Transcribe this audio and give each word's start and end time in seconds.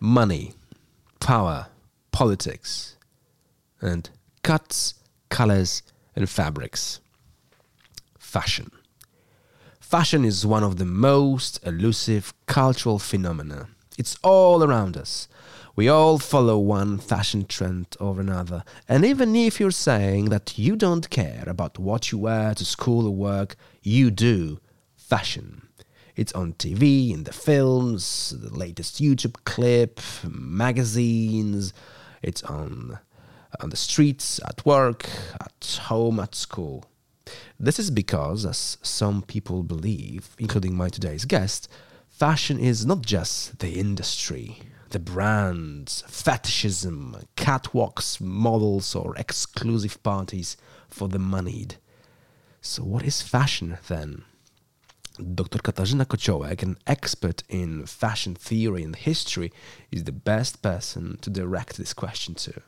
money, 0.00 0.54
power, 1.20 1.66
politics, 2.10 2.96
and 3.80 4.08
cuts, 4.42 4.94
colors, 5.28 5.82
and 6.16 6.28
fabrics. 6.28 7.00
Fashion. 8.18 8.70
Fashion 9.78 10.24
is 10.24 10.46
one 10.46 10.64
of 10.64 10.78
the 10.78 10.84
most 10.86 11.60
elusive 11.66 12.32
cultural 12.46 12.98
phenomena. 12.98 13.68
It's 13.98 14.16
all 14.22 14.64
around 14.64 14.96
us. 14.96 15.28
We 15.76 15.88
all 15.88 16.18
follow 16.18 16.58
one 16.58 16.98
fashion 16.98 17.44
trend 17.44 17.96
or 18.00 18.20
another. 18.20 18.64
And 18.88 19.04
even 19.04 19.36
if 19.36 19.60
you're 19.60 19.70
saying 19.70 20.26
that 20.26 20.58
you 20.58 20.76
don't 20.76 21.10
care 21.10 21.44
about 21.46 21.78
what 21.78 22.10
you 22.10 22.18
wear 22.18 22.54
to 22.54 22.64
school 22.64 23.06
or 23.06 23.14
work, 23.14 23.56
you 23.82 24.10
do. 24.10 24.60
Fashion. 24.96 25.68
It's 26.20 26.34
on 26.34 26.52
TV, 26.52 27.14
in 27.14 27.24
the 27.24 27.32
films, 27.32 28.34
the 28.38 28.54
latest 28.54 29.00
YouTube 29.00 29.36
clip, 29.44 30.00
magazines. 30.22 31.72
It's 32.20 32.42
on 32.42 32.98
on 33.62 33.70
the 33.70 33.76
streets, 33.76 34.38
at 34.46 34.66
work, 34.66 35.08
at 35.40 35.78
home, 35.84 36.20
at 36.20 36.34
school. 36.34 36.84
This 37.58 37.78
is 37.78 37.90
because, 37.90 38.44
as 38.44 38.76
some 38.82 39.22
people 39.22 39.62
believe, 39.62 40.36
including 40.38 40.76
my 40.76 40.90
today's 40.90 41.24
guest, 41.24 41.70
fashion 42.10 42.58
is 42.58 42.84
not 42.84 43.00
just 43.00 43.60
the 43.60 43.80
industry, 43.80 44.58
the 44.90 44.98
brands, 44.98 46.04
fetishism, 46.06 47.16
catwalks, 47.38 48.20
models, 48.20 48.94
or 48.94 49.16
exclusive 49.16 50.02
parties 50.02 50.58
for 50.86 51.08
the 51.08 51.18
moneyed. 51.18 51.76
So, 52.60 52.82
what 52.84 53.04
is 53.04 53.22
fashion 53.22 53.78
then? 53.88 54.24
Dr. 55.20 55.58
Katarzyna 55.58 56.06
Kociołek, 56.06 56.62
an 56.62 56.76
expert 56.86 57.42
in 57.48 57.86
fashion 57.86 58.34
theory 58.34 58.82
and 58.82 58.96
history, 58.96 59.52
is 59.90 60.04
the 60.04 60.12
best 60.12 60.62
person 60.62 61.18
to 61.20 61.30
direct 61.30 61.76
this 61.76 61.94
question 61.94 62.34
to. 62.34 62.62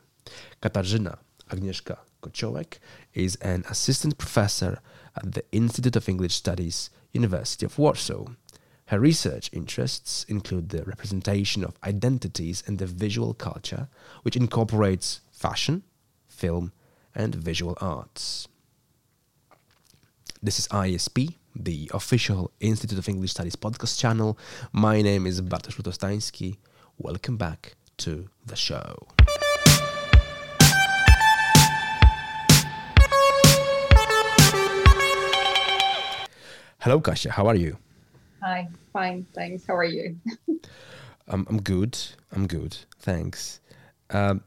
Katarzyna 0.61 1.17
Agnieszka 1.49 1.97
Kociołek 2.21 2.79
is 3.13 3.35
an 3.37 3.63
assistant 3.69 4.17
professor 4.17 4.79
at 5.15 5.31
the 5.33 5.43
Institute 5.51 5.95
of 5.95 6.09
English 6.09 6.35
Studies, 6.35 6.89
University 7.11 7.65
of 7.65 7.77
Warsaw. 7.77 8.25
Her 8.87 8.99
research 8.99 9.49
interests 9.53 10.25
include 10.27 10.69
the 10.69 10.83
representation 10.83 11.63
of 11.63 11.77
identities 11.83 12.63
and 12.67 12.77
the 12.77 12.85
visual 12.85 13.33
culture, 13.33 13.87
which 14.23 14.35
incorporates 14.35 15.21
fashion, 15.31 15.83
film, 16.27 16.71
and 17.15 17.33
visual 17.33 17.77
arts. 17.79 18.47
This 20.41 20.59
is 20.59 20.67
IESP, 20.67 21.35
the 21.55 21.89
official 21.93 22.51
Institute 22.59 22.97
of 22.97 23.07
English 23.07 23.31
Studies 23.31 23.55
podcast 23.55 23.99
channel. 23.99 24.37
My 24.71 25.01
name 25.01 25.27
is 25.27 25.41
Bartosz 25.41 25.75
Lutostański. 25.75 26.57
Welcome 26.97 27.37
back 27.37 27.75
to 27.97 28.29
the 28.45 28.55
show. 28.55 29.07
Hello, 36.79 36.99
Kasia. 36.99 37.31
How 37.31 37.47
are 37.47 37.55
you? 37.55 37.77
Hi, 38.41 38.67
fine, 38.91 39.25
thanks. 39.33 39.65
How 39.65 39.75
are 39.75 39.85
you? 39.85 40.17
I'm, 41.27 41.45
I'm 41.49 41.61
good. 41.61 41.97
I'm 42.31 42.47
good. 42.47 42.75
Thanks. 42.99 43.61
Um, 44.09 44.43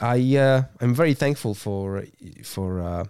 I 0.00 0.36
uh, 0.36 0.62
I'm 0.80 0.94
very 0.94 1.14
thankful 1.14 1.54
for 1.54 2.04
for 2.44 2.80
uh, 2.80 3.04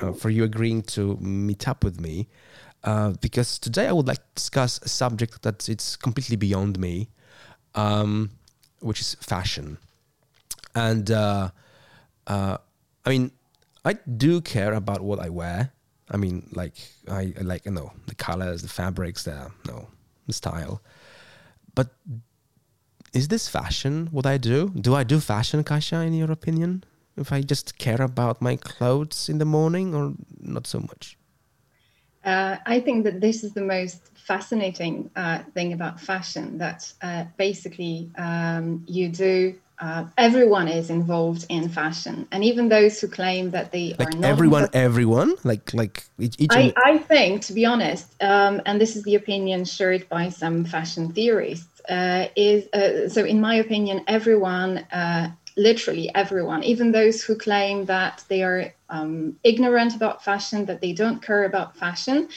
uh, 0.00 0.12
for 0.12 0.30
you 0.30 0.44
agreeing 0.44 0.82
to 0.82 1.16
meet 1.16 1.68
up 1.68 1.84
with 1.84 2.00
me 2.00 2.28
uh, 2.86 3.10
because 3.20 3.58
today 3.58 3.88
I 3.88 3.92
would 3.92 4.06
like 4.06 4.18
to 4.18 4.34
discuss 4.36 4.78
a 4.82 4.88
subject 4.88 5.42
that 5.42 5.68
it's 5.68 5.96
completely 5.96 6.36
beyond 6.36 6.78
me, 6.78 7.08
um, 7.74 8.30
which 8.80 9.00
is 9.00 9.16
fashion. 9.20 9.78
And 10.74 11.10
uh, 11.10 11.50
uh, 12.28 12.58
I 13.04 13.10
mean, 13.10 13.32
I 13.84 13.94
do 13.94 14.40
care 14.40 14.72
about 14.72 15.00
what 15.02 15.18
I 15.18 15.28
wear. 15.28 15.72
I 16.10 16.16
mean, 16.16 16.48
like 16.52 16.74
I, 17.10 17.34
I 17.38 17.42
like 17.42 17.64
you 17.66 17.72
know 17.72 17.92
the 18.06 18.14
colors, 18.14 18.62
the 18.62 18.68
fabrics, 18.68 19.24
the 19.24 19.50
you 19.64 19.72
know, 19.72 19.88
the 20.28 20.32
style. 20.32 20.80
But 21.74 21.88
is 23.12 23.28
this 23.28 23.48
fashion? 23.48 24.08
What 24.12 24.26
I 24.26 24.36
do? 24.36 24.70
Do 24.70 24.94
I 24.94 25.02
do 25.02 25.18
fashion, 25.18 25.64
Kasia? 25.64 26.02
In 26.02 26.14
your 26.14 26.30
opinion, 26.30 26.84
if 27.16 27.32
I 27.32 27.40
just 27.40 27.78
care 27.78 28.00
about 28.00 28.40
my 28.40 28.54
clothes 28.56 29.28
in 29.28 29.38
the 29.38 29.44
morning, 29.44 29.94
or 29.94 30.14
not 30.40 30.68
so 30.68 30.78
much? 30.78 31.16
Uh, 32.26 32.56
I 32.66 32.80
think 32.80 33.04
that 33.04 33.20
this 33.20 33.44
is 33.44 33.52
the 33.54 33.62
most 33.62 34.00
fascinating 34.16 35.10
uh, 35.14 35.38
thing 35.54 35.72
about 35.72 36.00
fashion. 36.00 36.58
That 36.58 36.92
uh, 37.00 37.24
basically 37.36 38.10
um, 38.18 38.84
you 38.88 39.08
do. 39.08 39.54
Uh, 39.78 40.06
everyone 40.16 40.68
is 40.68 40.88
involved 40.90 41.46
in 41.50 41.68
fashion, 41.68 42.26
and 42.32 42.42
even 42.42 42.68
those 42.68 42.98
who 43.00 43.08
claim 43.08 43.50
that 43.50 43.70
they 43.72 43.94
like 43.98 44.08
are 44.14 44.18
not. 44.18 44.30
everyone, 44.30 44.64
involved- 44.64 44.76
everyone, 44.76 45.34
like 45.44 45.72
like 45.72 46.04
each. 46.18 46.50
I, 46.50 46.72
I 46.76 46.98
think, 46.98 47.42
to 47.42 47.52
be 47.52 47.64
honest, 47.64 48.06
um, 48.22 48.60
and 48.66 48.80
this 48.80 48.96
is 48.96 49.04
the 49.04 49.14
opinion 49.14 49.64
shared 49.64 50.08
by 50.08 50.30
some 50.30 50.64
fashion 50.64 51.12
theorists, 51.12 51.80
uh, 51.88 52.28
is 52.34 52.66
uh, 52.72 53.08
so 53.08 53.24
in 53.24 53.40
my 53.40 53.56
opinion, 53.56 54.02
everyone, 54.08 54.78
uh, 54.90 55.30
literally 55.56 56.14
everyone, 56.14 56.62
even 56.62 56.92
those 56.92 57.22
who 57.22 57.36
claim 57.36 57.86
that 57.86 58.24
they 58.28 58.42
are 58.42 58.72
um, 58.90 59.36
ignorant 59.42 59.94
about 59.96 60.22
fashion, 60.22 60.66
that 60.66 60.80
they 60.80 60.92
don't 60.92 61.22
care 61.22 61.44
about 61.44 61.76
fashion, 61.76 62.28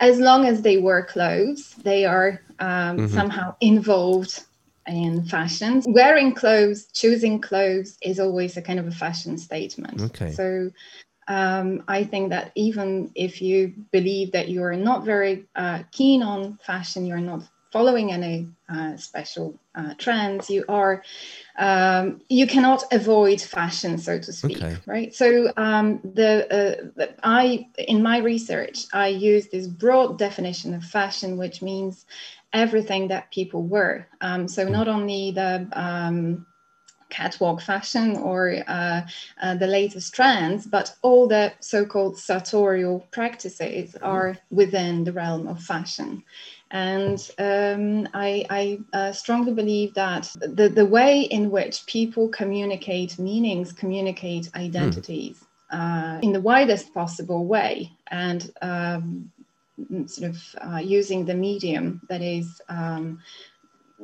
as 0.00 0.18
long 0.18 0.46
as 0.46 0.62
they 0.62 0.78
wear 0.78 1.04
clothes, 1.04 1.74
they 1.82 2.04
are 2.04 2.40
um, 2.58 3.08
somehow 3.08 3.54
involved 3.60 4.44
in 4.86 5.24
fashion. 5.24 5.82
Wearing 5.86 6.34
clothes, 6.34 6.86
choosing 6.92 7.40
clothes 7.40 7.96
is 8.02 8.20
always 8.20 8.56
a 8.56 8.62
kind 8.62 8.78
of 8.78 8.86
a 8.86 8.92
fashion 8.92 9.38
statement. 9.38 10.00
Okay. 10.00 10.32
So 10.32 10.70
um, 11.28 11.82
I 11.88 12.04
think 12.04 12.30
that 12.30 12.52
even 12.54 13.10
if 13.14 13.42
you 13.42 13.74
believe 13.90 14.32
that 14.32 14.48
you 14.48 14.62
are 14.62 14.76
not 14.76 15.04
very 15.04 15.46
uh, 15.56 15.82
keen 15.92 16.22
on 16.22 16.58
fashion, 16.62 17.06
you're 17.06 17.18
not 17.18 17.42
following 17.76 18.10
any 18.10 18.48
uh, 18.70 18.96
special 18.96 19.54
uh, 19.74 19.92
trends, 19.98 20.48
you 20.48 20.64
are, 20.66 21.02
um, 21.58 22.22
you 22.30 22.46
cannot 22.46 22.82
avoid 22.90 23.38
fashion, 23.38 23.98
so 23.98 24.18
to 24.18 24.32
speak, 24.32 24.56
Okay. 24.62 24.76
right? 24.86 25.14
So 25.14 25.52
um, 25.58 26.00
the, 26.02 26.32
uh, 26.58 26.76
the 26.96 27.14
I 27.22 27.68
in 27.76 28.02
my 28.02 28.18
research 28.32 28.76
I 28.94 29.08
use 29.08 29.48
this 29.48 29.66
broad 29.66 30.16
definition 30.16 30.72
of 30.72 30.84
fashion, 30.84 31.36
which 31.36 31.60
means 31.60 32.06
everything 32.54 33.08
that 33.08 33.30
people 33.30 33.62
wear. 33.74 34.08
Um, 34.22 34.48
so 34.48 34.62
not 34.78 34.88
only 34.88 35.32
the 35.32 35.68
um, 35.72 36.46
catwalk 37.08 37.60
fashion 37.60 38.16
or 38.16 38.56
uh, 38.66 39.00
uh, 39.42 39.54
the 39.54 39.66
latest 39.66 40.14
trends, 40.14 40.66
but 40.66 40.94
all 41.02 41.28
the 41.28 41.52
so-called 41.60 42.18
sartorial 42.18 43.06
practices 43.10 43.96
are 44.02 44.36
within 44.50 45.04
the 45.04 45.12
realm 45.12 45.46
of 45.46 45.62
fashion. 45.62 46.22
And 46.70 47.18
um, 47.38 48.08
I, 48.12 48.44
I 48.50 48.80
uh, 48.92 49.12
strongly 49.12 49.52
believe 49.52 49.94
that 49.94 50.34
the, 50.40 50.68
the 50.68 50.84
way 50.84 51.22
in 51.22 51.50
which 51.50 51.86
people 51.86 52.28
communicate 52.28 53.18
meanings, 53.18 53.72
communicate 53.72 54.50
identities 54.56 55.44
uh, 55.70 56.18
in 56.22 56.32
the 56.32 56.40
widest 56.40 56.92
possible 56.92 57.46
way, 57.46 57.92
and 58.10 58.50
um, 58.62 59.30
sort 60.06 60.30
of 60.30 60.56
uh, 60.60 60.78
using 60.78 61.24
the 61.24 61.34
medium 61.34 62.00
that 62.08 62.22
is 62.22 62.60
um, 62.68 63.20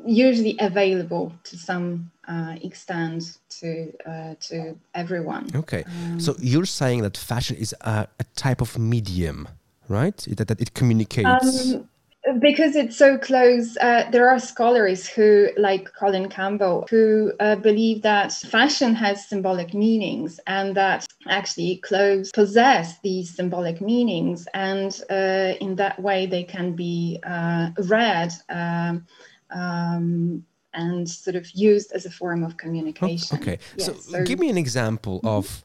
usually 0.07 0.57
available 0.61 1.33
to 1.45 1.57
some 1.57 2.11
uh, 2.29 2.57
extent 2.63 3.39
to 3.49 3.93
uh, 4.07 4.35
to 4.41 4.77
everyone. 4.95 5.49
Okay, 5.55 5.85
so 6.19 6.35
you're 6.39 6.67
saying 6.67 7.03
that 7.03 7.17
fashion 7.17 7.57
is 7.57 7.75
a, 7.81 8.07
a 8.19 8.25
type 8.37 8.61
of 8.61 8.79
medium, 8.79 9.49
right? 9.89 10.17
That, 10.37 10.49
that 10.49 10.61
it 10.61 10.75
communicates. 10.75 11.77
Because 12.41 12.77
it's 12.77 12.97
so 12.97 13.19
close, 13.19 13.77
uh, 13.79 14.09
there 14.11 14.29
are 14.29 14.39
scholars 14.39 15.09
who, 15.09 15.49
like 15.57 15.93
Colin 15.93 16.29
Campbell, 16.29 16.87
who 16.91 17.33
uh, 17.41 17.57
believe 17.57 18.03
that 18.03 18.33
fashion 18.33 18.95
has 18.95 19.29
symbolic 19.29 19.75
meanings 19.75 20.41
and 20.47 20.77
that 20.77 21.07
actually 21.29 21.77
clothes 21.79 22.31
possess 22.33 22.99
these 23.01 23.35
symbolic 23.35 23.81
meanings, 23.81 24.47
and 24.55 25.03
uh, 25.11 25.55
in 25.61 25.77
that 25.77 26.01
way 26.01 26.27
they 26.27 26.45
can 26.45 26.73
be 26.73 27.19
uh, 27.25 27.71
read 27.89 28.33
um, 28.49 29.07
um, 29.51 30.45
and 30.75 31.09
sort 31.09 31.37
of 31.37 31.51
used 31.51 31.93
as 31.93 32.07
a 32.07 32.11
form 32.11 32.43
of 32.43 32.57
communication. 32.57 33.37
okay, 33.37 33.59
so, 33.79 33.93
Yes, 33.93 34.27
give 34.27 34.39
me 34.39 34.49
an 34.49 34.59
example 34.59 35.21
of 35.25 35.65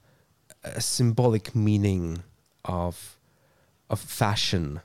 a 0.63 0.81
symbolic 0.81 1.55
meaning 1.55 2.23
of 2.65 3.17
of 3.89 3.99
fashion, 3.99 4.81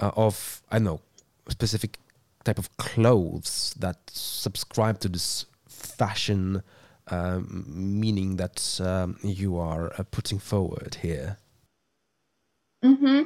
uh, 0.00 0.10
of 0.16 0.62
I 0.70 0.78
know 0.78 1.00
specific 1.48 1.98
type 2.44 2.58
of 2.58 2.76
clothes 2.76 3.74
that 3.78 3.98
subscribe 4.10 5.00
to 5.00 5.08
this 5.08 5.46
fashion 5.68 6.62
um, 7.08 7.64
meaning 7.68 8.36
that 8.36 8.80
um, 8.82 9.16
you 9.22 9.58
are 9.58 9.92
uh, 9.98 10.02
putting 10.10 10.38
forward 10.38 10.98
here. 11.02 11.38
Mm-hmm. 12.84 13.22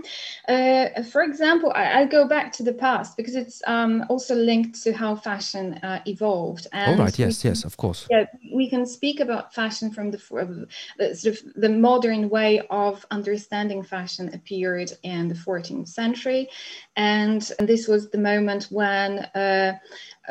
Uh, 0.48 1.02
for 1.04 1.22
example, 1.22 1.72
I, 1.74 2.02
I, 2.02 2.04
go 2.04 2.26
back 2.26 2.52
to 2.52 2.62
the 2.62 2.72
past 2.72 3.16
because 3.16 3.34
it's 3.34 3.60
um, 3.66 4.04
also 4.08 4.34
linked 4.34 4.80
to 4.84 4.92
how 4.92 5.16
fashion 5.16 5.74
uh, 5.82 6.00
evolved. 6.06 6.68
And 6.72 6.92
All 6.92 7.04
right. 7.04 7.18
Yes. 7.18 7.42
Can, 7.42 7.50
yes. 7.50 7.64
Of 7.64 7.76
course. 7.76 8.06
Yeah, 8.10 8.26
we 8.54 8.70
can 8.70 8.86
speak 8.86 9.18
about 9.18 9.52
fashion 9.52 9.90
from 9.90 10.12
the, 10.12 10.68
the 10.98 11.16
sort 11.16 11.34
of 11.34 11.42
the 11.56 11.68
modern 11.68 12.28
way 12.28 12.62
of 12.70 13.04
understanding 13.10 13.82
fashion 13.82 14.32
appeared 14.32 14.92
in 15.02 15.26
the 15.26 15.34
14th 15.34 15.88
century, 15.88 16.48
and, 16.96 17.50
and 17.58 17.68
this 17.68 17.88
was 17.88 18.08
the 18.10 18.18
moment 18.18 18.68
when. 18.70 19.26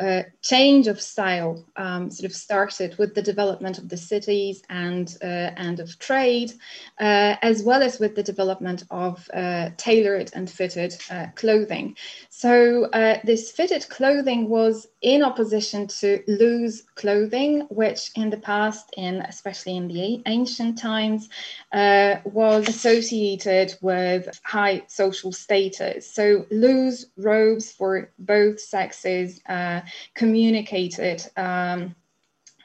Uh, 0.00 0.10
uh, 0.10 0.22
change 0.42 0.88
of 0.88 1.00
style 1.00 1.64
um, 1.76 2.10
sort 2.10 2.30
of 2.30 2.34
started 2.34 2.96
with 2.98 3.14
the 3.14 3.22
development 3.22 3.78
of 3.78 3.88
the 3.88 3.96
cities 3.96 4.62
and 4.68 5.16
uh, 5.22 5.50
and 5.56 5.80
of 5.80 5.98
trade, 5.98 6.52
uh, 6.98 7.36
as 7.42 7.62
well 7.62 7.82
as 7.82 7.98
with 7.98 8.14
the 8.14 8.22
development 8.22 8.84
of 8.90 9.28
uh, 9.34 9.70
tailored 9.76 10.30
and 10.34 10.50
fitted 10.50 10.94
uh, 11.10 11.26
clothing. 11.34 11.96
So 12.30 12.84
uh, 12.86 13.18
this 13.24 13.50
fitted 13.50 13.88
clothing 13.88 14.48
was 14.48 14.88
in 15.02 15.22
opposition 15.22 15.86
to 16.00 16.22
loose 16.26 16.82
clothing, 16.94 17.66
which 17.70 18.10
in 18.16 18.30
the 18.30 18.36
past, 18.38 18.92
in 18.96 19.16
especially 19.22 19.76
in 19.76 19.88
the 19.88 20.22
ancient 20.26 20.78
times, 20.78 21.28
was 21.72 22.68
associated 22.68 23.76
with 23.80 24.40
high 24.44 24.82
social 24.88 25.32
status. 25.32 26.10
So 26.10 26.46
loose 26.50 27.06
robes 27.16 27.72
for 27.72 28.10
both 28.18 28.60
sexes 28.60 29.40
communicated 30.14 31.24
um, 31.36 31.94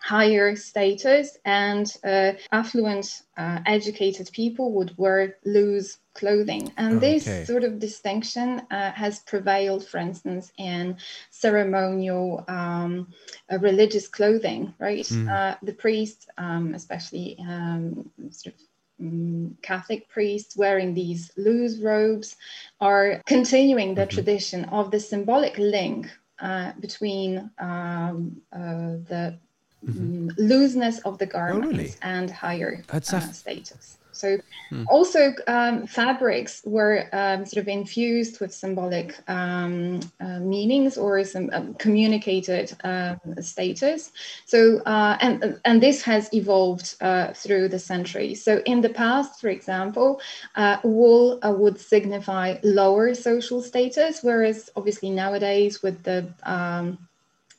higher 0.05 0.55
status 0.55 1.39
and 1.45 1.97
uh, 2.03 2.33
affluent 2.51 3.23
uh, 3.37 3.59
educated 3.65 4.29
people 4.33 4.71
would 4.71 4.95
wear 4.97 5.37
loose 5.45 5.97
clothing 6.13 6.71
and 6.77 6.97
okay. 6.97 7.17
this 7.17 7.47
sort 7.47 7.63
of 7.63 7.79
distinction 7.79 8.61
uh, 8.69 8.91
has 8.91 9.19
prevailed 9.21 9.83
for 9.87 9.97
instance 9.97 10.51
in 10.59 10.95
ceremonial 11.31 12.45
um, 12.47 13.07
uh, 13.51 13.57
religious 13.57 14.07
clothing 14.07 14.71
right 14.77 15.05
mm. 15.05 15.57
the 15.63 15.73
priests 15.73 16.27
um, 16.37 16.75
especially 16.75 17.35
um, 17.39 18.07
sort 18.29 18.53
of 18.53 18.61
um, 19.01 19.57
Catholic 19.61 20.07
priests 20.07 20.55
wearing 20.55 20.93
these 20.93 21.31
loose 21.35 21.79
robes 21.79 22.37
are 22.79 23.21
continuing 23.25 23.95
the 23.95 24.01
mm-hmm. 24.01 24.09
tradition 24.09 24.65
of 24.65 24.91
the 24.91 24.99
symbolic 24.99 25.57
link 25.57 26.07
uh, 26.39 26.71
between 26.79 27.49
um, 27.59 28.41
uh, 28.51 28.97
the 29.07 29.37
mm-hmm. 29.85 30.29
looseness 30.37 30.99
of 30.99 31.17
the 31.17 31.25
garments 31.25 31.67
oh, 31.67 31.77
really? 31.77 31.93
and 32.01 32.29
higher 32.29 32.83
uh, 32.89 32.99
status. 32.99 33.97
So 34.15 34.39
hmm. 34.69 34.83
also 34.87 35.33
um, 35.47 35.87
fabrics 35.87 36.61
were 36.65 37.09
um, 37.13 37.45
sort 37.45 37.61
of 37.61 37.67
infused 37.67 38.39
with 38.39 38.53
symbolic 38.53 39.17
um, 39.29 39.99
uh, 40.19 40.39
meanings 40.39 40.97
or 40.97 41.23
some 41.23 41.49
um, 41.53 41.73
communicated 41.75 42.75
um, 42.83 43.19
status. 43.41 44.11
So 44.45 44.79
uh, 44.85 45.17
and 45.21 45.59
and 45.65 45.81
this 45.81 46.01
has 46.03 46.33
evolved 46.33 46.95
uh, 47.01 47.33
through 47.33 47.69
the 47.69 47.79
centuries. 47.79 48.43
So 48.43 48.61
in 48.65 48.81
the 48.81 48.89
past, 48.89 49.41
for 49.41 49.49
example, 49.49 50.21
uh, 50.55 50.77
wool 50.83 51.39
uh, 51.45 51.51
would 51.51 51.79
signify 51.79 52.57
lower 52.63 53.13
social 53.13 53.61
status, 53.61 54.23
whereas 54.23 54.69
obviously 54.75 55.09
nowadays 55.09 55.83
with 55.83 56.03
the 56.03 56.27
um, 56.43 56.97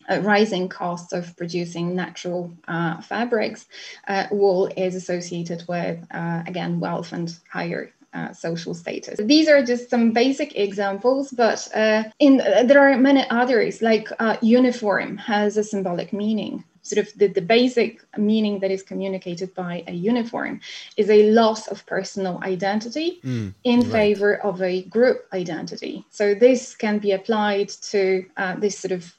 uh, 0.08 0.20
rising 0.20 0.69
costs 0.69 1.12
of 1.12 1.37
producing 1.37 1.94
natural 1.94 2.53
uh, 2.69 3.00
fabrics, 3.00 3.67
uh, 4.08 4.26
wool 4.31 4.69
is 4.76 4.94
associated 4.94 5.64
with, 5.69 5.99
uh, 6.12 6.43
again, 6.47 6.81
wealth 6.81 7.12
and 7.12 7.37
higher 7.50 7.93
uh, 8.14 8.32
social 8.32 8.73
status. 8.75 9.20
These 9.23 9.49
are 9.49 9.62
just 9.62 9.91
some 9.91 10.12
basic 10.12 10.56
examples, 10.56 11.32
but 11.32 11.69
uh, 11.75 12.05
in 12.19 12.38
there 12.38 12.81
are 12.81 12.97
many 12.97 13.29
others. 13.31 13.82
Like 13.82 14.08
uniform 14.41 15.19
has 15.19 15.56
a 15.56 15.64
symbolic 15.64 16.12
meaning. 16.12 16.64
Sort 16.82 17.06
of 17.06 17.12
the, 17.19 17.26
the 17.26 17.43
basic 17.43 18.00
meaning 18.17 18.61
that 18.61 18.70
is 18.70 18.82
communicated 18.82 19.52
by 19.55 19.82
a 19.88 19.93
uniform 19.93 20.61
is 20.97 21.11
a 21.11 21.31
loss 21.32 21.67
of 21.67 21.85
personal 21.85 22.38
identity 22.44 23.20
mm, 23.25 23.52
in 23.64 23.81
right. 23.81 23.91
favor 23.91 24.37
of 24.37 24.62
a 24.62 24.82
group 24.85 25.26
identity. 25.32 26.06
So 26.11 26.32
this 26.32 26.76
can 26.76 26.99
be 26.99 27.11
applied 27.11 27.70
to 27.91 28.25
this 28.59 28.79
sort 28.79 28.93
of 28.93 29.12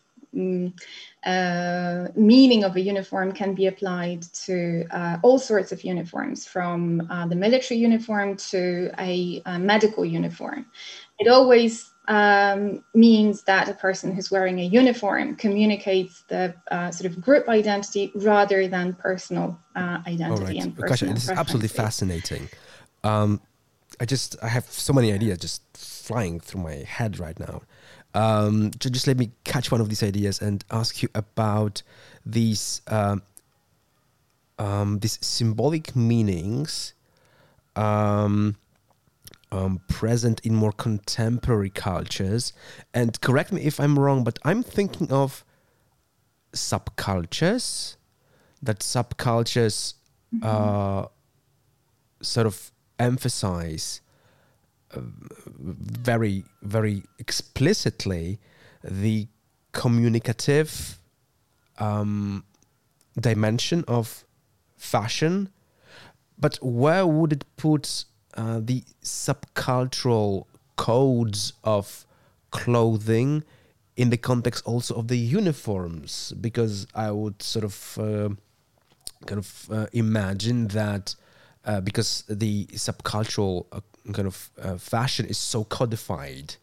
uh, 1.25 2.07
meaning 2.15 2.63
of 2.63 2.75
a 2.75 2.81
uniform 2.81 3.31
can 3.31 3.53
be 3.53 3.67
applied 3.67 4.21
to 4.45 4.85
uh, 4.91 5.17
all 5.23 5.39
sorts 5.39 5.71
of 5.71 5.83
uniforms, 5.83 6.45
from 6.45 7.07
uh, 7.09 7.27
the 7.27 7.35
military 7.35 7.79
uniform 7.79 8.37
to 8.37 8.91
a, 8.99 9.41
a 9.45 9.59
medical 9.59 10.05
uniform. 10.05 10.65
It 11.19 11.27
always 11.27 11.91
um, 12.07 12.83
means 12.93 13.43
that 13.43 13.67
a 13.67 13.73
person 13.73 14.13
who's 14.13 14.31
wearing 14.31 14.59
a 14.59 14.63
uniform 14.63 15.35
communicates 15.35 16.23
the 16.29 16.55
uh, 16.71 16.91
sort 16.91 17.11
of 17.11 17.21
group 17.21 17.49
identity 17.49 18.11
rather 18.15 18.67
than 18.67 18.93
personal 18.93 19.59
uh, 19.75 19.99
identity. 20.07 20.59
And 20.59 20.75
personal 20.75 21.13
this 21.15 21.23
is 21.25 21.29
absolutely 21.29 21.69
fascinating. 21.69 22.49
Um, 23.03 23.41
I 23.99 24.05
just 24.05 24.35
I 24.41 24.47
have 24.49 24.65
so 24.65 24.93
many 24.93 25.11
ideas 25.11 25.39
just 25.39 25.61
flying 25.73 26.39
through 26.39 26.61
my 26.61 26.75
head 26.75 27.19
right 27.19 27.39
now. 27.39 27.61
Um, 28.17 28.71
so 28.81 28.89
just 28.89 29.05
let 29.05 29.17
me 29.17 29.29
catch 29.43 29.71
one 29.71 29.79
of 29.79 29.89
these 29.89 30.01
ideas 30.01 30.41
and 30.41 30.65
ask 30.71 31.03
you 31.03 31.09
about 31.13 31.83
these 32.25 32.81
um, 32.87 33.21
um, 34.57 34.97
these 34.99 35.19
symbolic 35.21 35.95
meanings 35.95 36.95
um, 37.75 38.55
um, 39.51 39.81
present 39.87 40.39
in 40.43 40.55
more 40.55 40.71
contemporary 40.71 41.69
cultures. 41.69 42.53
And 42.91 43.21
correct 43.21 43.51
me 43.51 43.61
if 43.61 43.79
I'm 43.79 43.99
wrong, 43.99 44.23
but 44.23 44.39
I'm 44.43 44.63
thinking 44.63 45.11
of 45.11 45.45
subcultures. 46.53 47.97
That 48.63 48.79
subcultures 48.79 49.93
mm-hmm. 50.33 50.43
uh, 50.43 51.05
sort 52.23 52.47
of 52.47 52.71
emphasize 52.97 54.01
very, 55.59 56.43
very 56.61 57.03
explicitly 57.19 58.39
the 58.83 59.27
communicative 59.71 60.99
um, 61.77 62.43
dimension 63.19 63.83
of 63.87 64.25
fashion, 64.75 65.49
but 66.37 66.57
where 66.61 67.05
would 67.05 67.33
it 67.33 67.45
put 67.57 68.05
uh, 68.35 68.59
the 68.63 68.83
subcultural 69.03 70.45
codes 70.75 71.53
of 71.63 72.05
clothing 72.51 73.43
in 73.95 74.09
the 74.09 74.17
context 74.17 74.65
also 74.65 74.95
of 74.95 75.07
the 75.07 75.17
uniforms? 75.17 76.33
Because 76.39 76.87
I 76.93 77.11
would 77.11 77.41
sort 77.41 77.65
of 77.65 77.97
uh, 77.99 78.29
kind 79.25 79.39
of 79.39 79.67
uh, 79.71 79.87
imagine 79.93 80.67
that 80.67 81.15
uh, 81.65 81.81
because 81.81 82.23
the 82.29 82.65
subcultural 82.67 83.65
uh, 83.71 83.81
kind 84.13 84.27
of 84.27 84.49
uh, 84.61 84.77
fashion 84.77 85.25
is 85.25 85.37
so 85.37 85.63
codified 85.63 86.55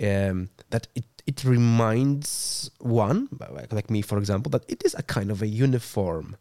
um, 0.00 0.50
that 0.70 0.88
it, 0.94 1.04
it 1.26 1.44
reminds 1.44 2.70
one, 2.78 3.28
like 3.70 3.90
me, 3.90 4.02
for 4.02 4.18
example, 4.18 4.50
that 4.50 4.64
it 4.68 4.82
is 4.84 4.94
a 4.98 5.02
kind 5.02 5.30
of 5.30 5.42
a 5.42 5.46
uniform. 5.46 6.36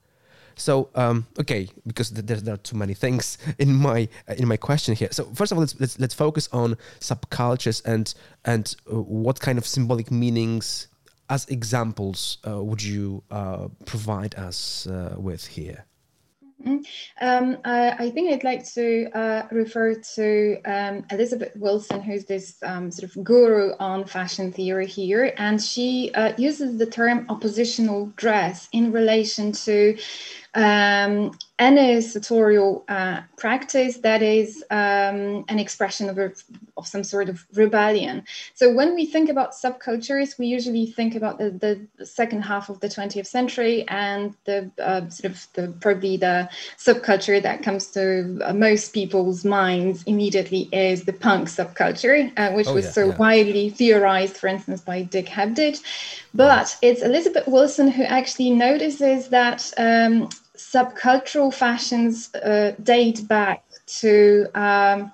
So 0.56 0.90
um, 0.96 1.28
okay, 1.40 1.70
because 1.88 2.12
there, 2.12 2.38
there, 2.38 2.54
are 2.54 2.58
too 2.58 2.76
many 2.76 2.94
things 2.94 3.38
in 3.58 3.74
my 3.74 4.08
uh, 4.28 4.34
in 4.34 4.48
my 4.48 4.58
question 4.58 4.96
here. 4.96 5.10
So 5.12 5.26
first 5.34 5.52
of 5.52 5.58
all, 5.58 5.62
let's 5.62 5.80
let's, 5.80 6.00
let's 6.00 6.14
focus 6.14 6.50
on 6.52 6.78
subcultures 7.00 7.84
and 7.86 8.14
and 8.46 8.76
uh, 8.92 9.02
what 9.02 9.40
kind 9.40 9.58
of 9.58 9.66
symbolic 9.66 10.12
meanings 10.12 10.88
as 11.30 11.46
examples 11.48 12.38
uh, 12.46 12.62
would 12.62 12.84
you 12.84 13.24
uh, 13.32 13.70
provide 13.86 14.36
us 14.36 14.86
uh, 14.88 15.16
with 15.18 15.48
here? 15.48 15.86
Mm-hmm. 16.62 17.26
Um, 17.26 17.58
I, 17.66 17.92
I, 18.06 18.10
think 18.12 18.32
I'd 18.32 18.44
like 18.44 18.72
to 18.74 19.10
uh, 19.14 19.48
refer 19.52 19.96
to 19.96 20.62
um, 20.66 21.06
Elizabeth 21.12 21.52
Wilson, 21.56 22.02
who's 22.02 22.26
this 22.26 22.56
um, 22.64 22.92
sort 22.92 23.16
of 23.16 23.24
guru 23.24 23.74
on 23.80 24.06
fashion 24.06 24.52
theory 24.52 24.86
here, 24.86 25.34
and 25.38 25.62
she 25.62 26.12
uh, 26.14 26.34
uses 26.38 26.78
the 26.78 26.86
term 26.86 27.26
oppositional 27.30 28.08
dress 28.16 28.70
in 28.72 28.92
relation 28.92 29.52
to 29.54 29.98
um, 30.54 31.32
any 31.60 32.02
sartorial 32.02 32.84
uh, 32.90 33.22
practice 33.38 33.98
that 33.98 34.22
is 34.22 34.64
um, 34.72 35.46
an 35.48 35.60
expression 35.60 36.10
of, 36.10 36.18
a, 36.18 36.32
of 36.76 36.88
some 36.88 37.04
sort 37.04 37.30
of 37.30 37.46
rebellion. 37.54 38.24
So 38.56 38.74
when 38.74 38.96
we 38.96 39.06
think 39.06 39.30
about 39.30 39.52
subcultures, 39.54 40.38
we 40.40 40.48
usually 40.48 40.88
think 40.88 41.16
about 41.16 41.38
the, 41.38 41.52
the 41.98 42.06
second 42.06 42.42
half 42.42 42.70
of 42.70 42.80
the 42.80 42.88
20th 42.88 43.28
century 43.28 43.88
and 43.88 44.36
the 44.46 44.72
uh, 44.84 45.08
sort 45.10 45.34
of 45.34 45.48
the 45.54 45.68
probably 45.80 46.18
the 46.18 46.50
subculture 46.78 47.42
that 47.42 47.64
comes 47.64 47.88
to 47.92 48.40
uh, 48.44 48.54
most 48.54 48.92
people's 48.94 49.46
minds 49.46 50.04
immediately 50.04 50.68
is 50.74 51.04
the 51.04 51.14
punk 51.14 51.48
subculture, 51.48 52.32
uh, 52.38 52.52
which 52.54 52.68
oh, 52.68 52.74
was 52.74 52.86
yeah, 52.86 52.92
so 52.92 53.08
yeah. 53.08 53.18
widely 53.18 53.70
theorized, 53.70 54.36
for 54.36 54.48
instance, 54.48 54.82
by 54.82 55.04
Dick 55.04 55.28
Hebdige. 55.28 55.82
But 56.34 56.76
it's 56.82 57.04
Elizabeth 57.04 57.48
Wilson 57.48 57.88
who 57.88 58.04
actually 58.04 58.50
notices 58.50 59.30
that 59.30 59.72
um, 59.78 60.30
subcultural 60.62 61.54
fashions 61.54 62.34
uh, 62.36 62.74
date 62.84 63.28
back 63.28 63.64
to 63.88 64.48
um, 64.54 65.12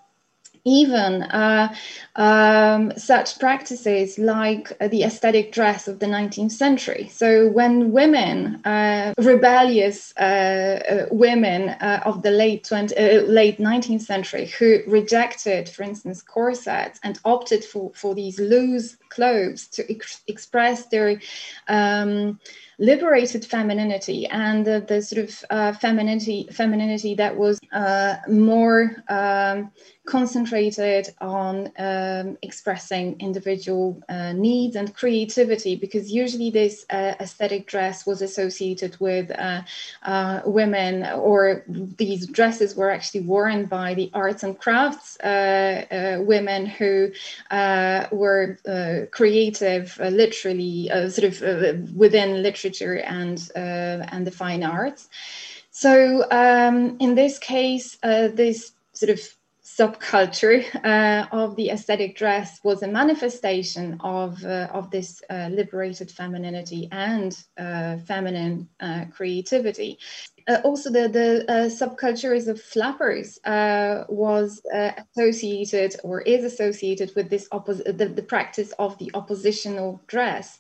even 0.68 1.24
uh, 1.24 1.74
um, 2.18 2.92
such 2.98 3.40
practices 3.40 4.20
like 4.20 4.74
uh, 4.82 4.88
the 4.90 5.04
aesthetic 5.04 5.54
dress 5.54 5.88
of 5.88 6.00
the 6.00 6.06
19th 6.06 6.52
century. 6.52 7.10
So, 7.12 7.48
when 7.48 7.92
women, 7.94 8.66
uh, 8.66 9.14
rebellious 9.18 10.14
uh, 10.18 10.24
uh, 10.24 11.06
women 11.10 11.70
uh, 11.70 12.02
of 12.06 12.22
the 12.22 12.32
late 12.32 12.66
20, 12.66 12.96
late 13.22 13.60
19th 13.60 14.02
century, 14.02 14.48
who 14.48 14.80
rejected, 14.88 15.70
for 15.70 15.84
instance, 15.84 16.22
corsets 16.22 17.00
and 17.02 17.18
opted 17.24 17.64
for, 17.64 17.92
for 17.96 18.14
these 18.14 18.38
loose 18.38 18.98
clothes 19.18 19.68
to 19.68 19.82
ex- 19.92 20.22
express 20.28 20.86
their 20.86 21.20
um, 21.68 22.40
liberated 22.80 23.44
femininity 23.44 24.28
and 24.28 24.66
the, 24.66 24.86
the 24.88 25.02
sort 25.02 25.24
of 25.26 25.46
uh, 25.50 25.74
femininity 25.74 26.48
femininity 26.52 27.16
that 27.16 27.36
was 27.36 27.60
uh, 27.72 28.18
more 28.30 29.04
um, 29.10 29.72
concentrated 30.06 31.10
on 31.20 31.72
um, 31.80 32.38
expressing 32.44 33.20
individual 33.20 34.02
uh, 34.10 34.32
needs 34.32 34.76
and 34.76 34.96
creativity 34.96 35.76
because 35.76 36.12
usually 36.12 36.52
this 36.52 36.86
uh, 36.92 37.14
aesthetic 37.20 37.66
dress 37.66 38.06
was 38.06 38.22
associated 38.22 38.96
with 39.00 39.32
uh, 39.32 39.62
uh, 40.04 40.42
women 40.46 41.04
or 41.16 41.64
these 41.68 42.28
dresses 42.28 42.76
were 42.76 42.92
actually 42.92 43.22
worn 43.22 43.66
by 43.66 43.96
the 43.96 44.12
arts 44.14 44.44
and 44.44 44.60
crafts 44.60 45.18
women 45.24 46.68
who 46.68 47.12
were 48.12 48.58
creative 49.12 49.98
uh, 50.02 50.08
literally 50.10 50.90
uh, 50.92 51.10
sort 51.10 51.34
of 51.34 51.44
uh, 51.44 51.74
within 51.96 52.44
literature 52.44 53.00
and 53.00 53.50
and 53.56 54.26
the 54.26 54.32
fine 54.32 54.64
arts. 54.64 55.10
So 55.72 56.26
um, 56.32 56.98
in 57.00 57.16
this 57.16 57.38
case 57.38 57.98
this 58.02 58.72
sort 58.94 59.12
of 59.12 59.37
subculture 59.78 60.64
uh, 60.84 61.28
of 61.32 61.56
the 61.56 61.70
aesthetic 61.70 62.18
dress 62.18 62.60
was 62.64 62.82
a 62.82 62.88
manifestation 62.88 63.98
of, 64.00 64.44
uh, 64.44 64.68
of 64.72 64.90
this 64.90 65.22
uh, 65.30 65.50
liberated 65.52 66.10
femininity 66.10 66.88
and 66.92 67.38
uh, 67.58 67.98
feminine 67.98 68.68
uh, 68.80 69.06
creativity. 69.12 70.00
Uh, 70.48 70.62
also, 70.64 70.90
the, 70.90 71.10
the 71.10 71.46
subcultures 71.70 72.48
of 72.48 72.60
flappers 72.60 73.38
was 74.10 74.62
associated 75.16 75.94
or 76.04 76.22
is 76.22 76.46
associated 76.46 77.12
with 77.16 77.30
this 77.30 77.50
oppos- 77.50 77.84
the, 77.98 78.08
the, 78.08 78.24
practice 78.24 78.72
of 78.80 78.98
the 78.98 79.12
oppositional 79.14 80.02
dress. 80.08 80.60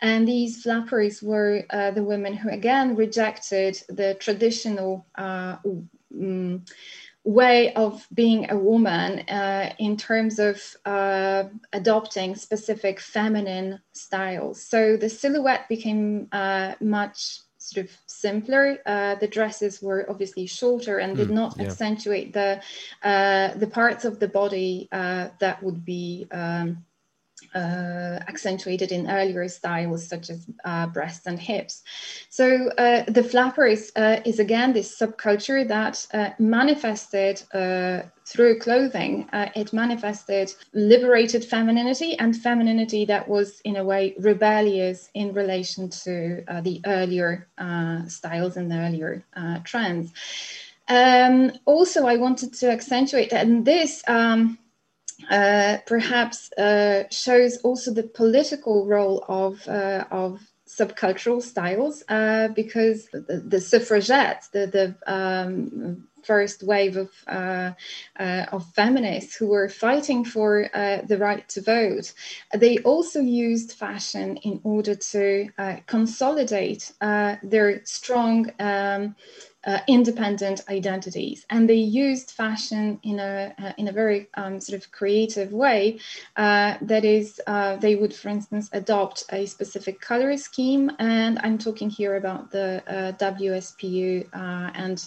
And 0.00 0.26
these 0.26 0.62
flappers 0.62 1.20
were 1.20 1.64
the 1.70 2.02
women 2.02 2.34
who, 2.34 2.48
again, 2.48 2.94
rejected 2.94 3.82
the 3.88 4.14
traditional. 4.20 5.04
Um, 5.16 6.64
way 7.24 7.72
of 7.72 8.06
being 8.12 8.50
a 8.50 8.56
woman 8.56 9.20
uh, 9.28 9.72
in 9.78 9.96
terms 9.96 10.38
of 10.38 10.62
uh, 10.84 11.44
adopting 11.72 12.36
specific 12.36 13.00
feminine 13.00 13.80
styles. 13.92 14.62
So 14.62 14.96
the 14.96 15.08
silhouette 15.08 15.66
became 15.68 16.28
uh, 16.32 16.74
much 16.80 17.40
sort 17.56 17.86
of 17.86 17.96
simpler. 18.06 18.78
Uh, 18.84 19.14
the 19.14 19.26
dresses 19.26 19.80
were 19.80 20.06
obviously 20.10 20.46
shorter 20.46 20.98
and 20.98 21.16
did 21.16 21.28
mm, 21.28 21.34
not 21.34 21.56
yeah. 21.56 21.64
accentuate 21.64 22.34
the 22.34 22.60
uh, 23.02 23.54
the 23.54 23.66
parts 23.66 24.04
of 24.04 24.20
the 24.20 24.28
body 24.28 24.88
uh, 24.92 25.28
that 25.40 25.62
would 25.62 25.84
be. 25.84 26.26
Um, 26.30 26.84
uh, 27.54 28.20
accentuated 28.28 28.92
in 28.92 29.10
earlier 29.10 29.48
styles 29.48 30.06
such 30.06 30.30
as 30.30 30.46
uh, 30.64 30.86
breasts 30.88 31.26
and 31.26 31.38
hips. 31.38 31.82
So 32.30 32.68
uh, 32.78 33.04
the 33.08 33.22
flapper 33.22 33.66
is, 33.66 33.92
uh, 33.96 34.20
is 34.24 34.38
again 34.38 34.72
this 34.72 34.98
subculture 34.98 35.66
that 35.68 36.06
uh, 36.12 36.30
manifested 36.38 37.42
uh, 37.52 38.02
through 38.26 38.58
clothing. 38.58 39.28
it 39.32 39.72
manifested 39.72 40.52
liberated 40.72 41.44
femininity 41.44 42.18
and 42.18 42.34
femininity 42.34 43.04
that 43.04 43.28
was 43.28 43.60
in 43.60 43.76
a 43.76 43.84
way 43.84 44.14
rebellious 44.18 45.10
in 45.14 45.34
relation 45.34 45.90
to 45.90 46.42
the 46.62 46.80
earlier 46.86 47.46
styles 48.08 48.56
and 48.56 48.70
the 48.70 48.78
earlier 48.78 49.24
trends. 49.64 50.12
Um, 50.88 51.52
also, 51.64 52.06
I 52.06 52.16
wanted 52.16 52.52
to 52.54 52.70
accentuate 52.70 53.30
that, 53.30 53.46
and 53.46 53.64
this 53.64 54.02
um, 54.06 54.58
uh, 55.30 55.78
perhaps 55.86 56.52
uh, 56.52 57.04
shows 57.10 57.58
also 57.58 57.92
the 57.92 58.02
political 58.02 58.86
role 58.86 59.24
of, 59.28 59.66
uh, 59.68 60.04
of 60.10 60.40
subcultural 60.68 61.40
styles 61.40 62.02
uh, 62.08 62.48
because 62.48 63.06
the, 63.12 63.42
the, 63.46 63.60
suffragettes, 63.60 64.48
the, 64.48 64.66
the 64.66 65.12
um, 65.12 66.06
first 66.24 66.62
wave 66.62 66.96
of, 66.96 67.10
uh, 67.26 67.72
uh, 68.18 68.46
of 68.50 68.66
feminists 68.74 69.36
who 69.36 69.46
were 69.46 69.68
fighting 69.68 70.24
for 70.24 70.68
the 71.06 71.18
right 71.18 71.48
to 71.48 71.60
vote, 71.60 72.12
they 72.54 72.78
also 72.78 73.20
used 73.20 73.72
fashion 73.72 74.36
in 74.38 74.60
order 74.64 74.94
to 74.94 75.48
consolidate 75.86 76.92
their 77.00 77.84
strong 77.84 78.50
um, 78.58 79.14
uh, 79.66 79.78
independent 79.88 80.62
identities, 80.68 81.46
and 81.50 81.68
they 81.68 81.74
used 81.74 82.32
fashion 82.32 82.98
in 83.02 83.18
a 83.18 83.54
uh, 83.58 83.72
in 83.78 83.88
a 83.88 83.92
very 83.92 84.28
um, 84.34 84.60
sort 84.60 84.78
of 84.78 84.90
creative 84.92 85.52
way. 85.52 85.98
Uh, 86.36 86.74
that 86.82 87.04
is, 87.04 87.40
uh, 87.46 87.76
they 87.76 87.94
would, 87.94 88.12
for 88.14 88.28
instance, 88.28 88.68
adopt 88.72 89.24
a 89.30 89.46
specific 89.46 90.00
color 90.00 90.36
scheme, 90.36 90.90
and 90.98 91.38
I'm 91.42 91.56
talking 91.56 91.88
here 91.88 92.16
about 92.16 92.50
the 92.50 92.82
uh, 92.86 93.12
WSPU 93.12 94.26
uh, 94.34 94.70
and 94.74 94.98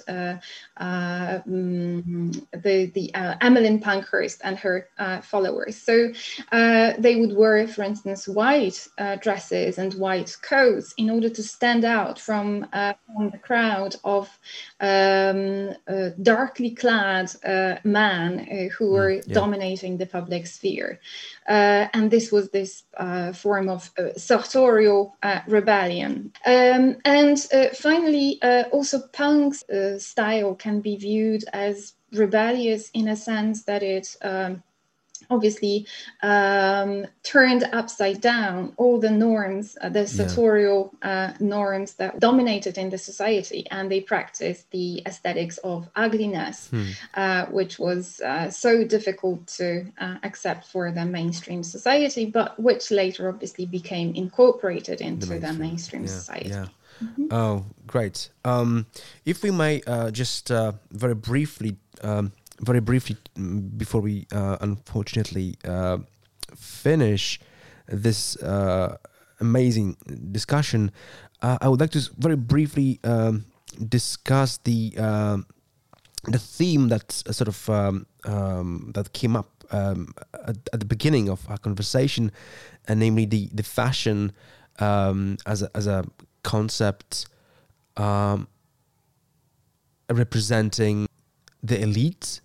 mm, 1.48 2.46
the 2.64 2.86
the 2.88 3.12
Emmeline 3.42 3.80
Pankhurst 3.80 4.42
and 4.44 4.58
her 4.58 4.90
followers. 5.22 5.76
So 5.76 6.12
they 6.52 7.16
would 7.20 7.36
wear, 7.36 7.68
for 7.68 7.84
instance, 7.84 8.28
white 8.28 8.88
dresses 9.22 9.78
and 9.78 9.94
white 9.96 10.36
coats 10.42 10.94
in 10.98 11.10
order 11.10 11.30
to 11.30 11.44
stand 11.44 11.86
out 11.86 12.20
from, 12.20 12.68
from 12.72 13.30
the 13.32 13.38
crowd 13.38 13.96
of 14.04 14.30
um, 14.80 15.70
uh, 15.88 16.10
darkly 16.22 16.72
clad 16.72 17.32
uh, 17.44 17.75
men 17.84 18.39
uh, 18.39 18.74
who 18.75 18.86
mm, 18.86 18.92
were 18.92 19.12
yeah. 19.12 19.22
dominating 19.34 19.98
the 19.98 20.06
public 20.06 20.48
sphere. 20.48 21.00
Uh, 21.48 21.88
and 21.94 22.12
this 22.12 22.32
was 22.32 22.50
this 22.50 22.84
uh, 22.98 23.32
form 23.34 23.70
of 23.70 23.92
uh, 23.98 24.10
sartorial 24.18 25.16
rebellion. 25.48 26.32
Um, 26.46 26.98
and 27.06 27.39
finally, 27.75 28.39
also 28.72 29.00
punk's 29.13 29.63
style 29.98 30.56
can 30.56 30.82
be 30.82 30.96
viewed 30.98 31.44
as 31.54 31.94
rebellious 32.13 32.89
in 32.94 33.08
a 33.10 33.16
sense 33.16 33.63
that 33.63 33.84
it 33.84 34.16
um, 34.22 34.63
obviously 35.30 35.86
um, 36.22 37.06
turned 37.24 37.64
upside 37.72 38.22
down 38.22 38.74
all 38.78 39.00
the 39.00 39.10
norms, 39.10 39.78
uh, 39.82 39.90
the 39.90 40.08
sartorial 40.08 40.94
uh, 41.02 41.34
norms 41.40 41.94
that 41.96 42.20
dominated 42.20 42.78
in 42.78 42.90
the 42.90 42.98
society, 42.98 43.66
and 43.72 43.92
they 43.92 44.02
practiced 44.02 44.70
the 44.72 45.02
aesthetics 45.06 45.58
of 45.60 45.90
ugliness, 45.96 46.70
hmm. 46.70 46.90
uh, 47.14 47.46
which 47.48 47.80
was 47.80 48.22
uh, 48.22 48.50
so 48.50 48.84
difficult 48.84 49.46
to 49.48 49.86
uh, 50.00 50.16
accept 50.24 50.68
for 50.68 50.92
the 50.92 51.06
mainstream 51.06 51.64
society, 51.64 52.26
but 52.26 52.60
which 52.60 52.92
later 52.92 53.30
obviously 53.30 53.66
became 53.66 54.14
incorporated 54.16 55.02
into 55.02 55.28
the 55.28 55.34
mainstream, 55.34 55.54
the 55.54 55.60
mainstream 55.60 56.02
yeah. 56.04 56.10
society. 56.10 56.50
Yeah. 56.50 56.68
Mm-hmm. 57.04 57.28
Oh, 57.32 57.66
great. 57.86 58.30
Um, 58.44 58.88
if 59.24 59.44
we 59.44 59.52
may 59.52 59.82
uh, 59.86 60.10
just 60.10 60.50
very 60.92 61.14
briefly 61.14 61.78
um, 62.02 62.32
very 62.62 62.80
briefly 62.80 63.18
before 63.78 64.02
we 64.02 64.28
uh, 64.32 64.58
unfortunately 64.62 65.56
uh, 65.66 65.98
finish 66.56 67.40
this 67.88 68.36
uh, 68.38 68.98
amazing 69.40 69.98
discussion, 70.32 70.92
I 71.42 71.68
would 71.68 71.80
like 71.80 71.92
to 71.92 72.10
very 72.18 72.36
briefly 72.36 73.00
um, 73.04 73.46
discuss 73.88 74.58
the 74.64 74.98
um, 74.98 75.46
the 76.24 76.40
theme 76.40 76.90
that 76.90 77.12
sort 77.12 77.48
of 77.48 77.70
um, 77.70 78.08
um, 78.26 78.92
that 78.96 79.14
came 79.14 79.36
up 79.36 79.64
um, 79.72 80.14
at, 80.34 80.58
at, 80.74 80.80
the 80.80 80.86
beginning 80.86 81.30
of 81.30 81.48
our 81.50 81.58
conversation, 81.58 82.32
and 82.88 83.00
namely 83.00 83.26
the 83.26 83.50
the 83.54 83.64
fashion 83.64 84.34
um, 84.80 85.38
as 85.46 85.62
a, 85.62 85.70
as 85.76 85.86
a 85.88 86.06
concept 86.44 87.28
representing 90.10 91.08
the 91.62 91.82
elite 91.82 92.42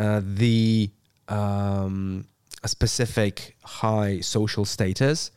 uh, 0.00 0.22
the 0.24 0.90
um, 1.28 2.26
a 2.62 2.68
specific 2.68 3.54
high 3.62 4.20
social 4.20 4.64
status. 4.64 5.30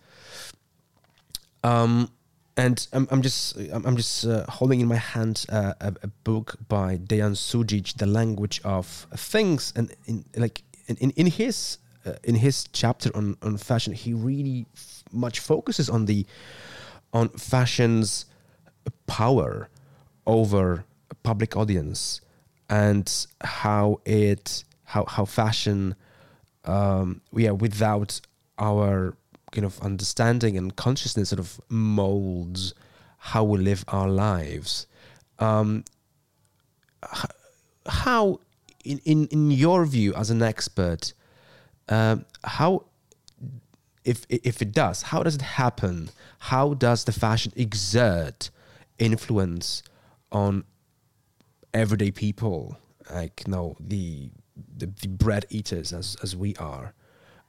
Um, 1.65 2.09
and 2.55 2.87
I'm, 2.93 3.07
I'm 3.11 3.21
just 3.21 3.57
I'm 3.71 3.97
just 3.97 4.25
uh, 4.25 4.45
holding 4.47 4.79
in 4.79 4.87
my 4.87 4.95
hand 4.95 5.45
uh, 5.49 5.73
a, 5.81 5.93
a, 6.03 6.07
book 6.23 6.55
by 6.69 6.97
Deyan 6.97 7.35
Sudjic, 7.35 7.97
"The 7.97 8.05
Language 8.05 8.61
of 8.63 9.07
Things," 9.15 9.73
and 9.75 9.93
in 10.05 10.23
like 10.37 10.63
in 10.87 11.11
in 11.11 11.27
his 11.27 11.79
uh, 12.05 12.13
in 12.23 12.35
his 12.35 12.65
chapter 12.71 13.09
on 13.17 13.35
on 13.41 13.57
fashion, 13.57 13.91
he 13.91 14.13
really 14.13 14.65
f- 14.75 15.03
much 15.11 15.41
focuses 15.41 15.89
on 15.89 16.05
the 16.05 16.25
on 17.11 17.29
fashion's 17.29 18.27
power 19.07 19.67
over 20.25 20.85
public 21.23 21.57
audience 21.57 22.21
and 22.69 23.27
how 23.41 23.99
it 24.05 24.63
how 24.85 25.05
how 25.05 25.25
fashion, 25.25 25.95
um, 26.65 27.21
yeah, 27.33 27.51
without 27.51 28.21
our 28.57 29.15
kind 29.51 29.65
of 29.65 29.79
understanding 29.81 30.57
and 30.57 30.75
consciousness, 30.75 31.29
sort 31.29 31.39
of 31.39 31.59
molds 31.69 32.73
how 33.17 33.43
we 33.43 33.57
live 33.57 33.85
our 33.87 34.09
lives. 34.09 34.85
Um, 35.39 35.85
how, 37.87 38.39
in, 38.83 38.99
in 39.05 39.27
in 39.27 39.51
your 39.51 39.85
view, 39.85 40.13
as 40.13 40.29
an 40.29 40.41
expert, 40.41 41.13
um, 41.89 42.25
how 42.43 42.85
if 44.03 44.25
if 44.29 44.61
it 44.61 44.71
does, 44.71 45.03
how 45.03 45.23
does 45.23 45.35
it 45.35 45.41
happen? 45.41 46.09
How 46.39 46.73
does 46.73 47.05
the 47.05 47.13
fashion 47.13 47.53
exert 47.55 48.49
influence 48.99 49.83
on 50.31 50.65
everyday 51.73 52.11
people, 52.11 52.77
like 53.13 53.43
you 53.45 53.51
know, 53.51 53.75
the, 53.79 54.29
the 54.77 54.87
the 55.01 55.07
bread 55.07 55.45
eaters 55.49 55.93
as 55.93 56.17
as 56.23 56.35
we 56.35 56.55
are? 56.55 56.93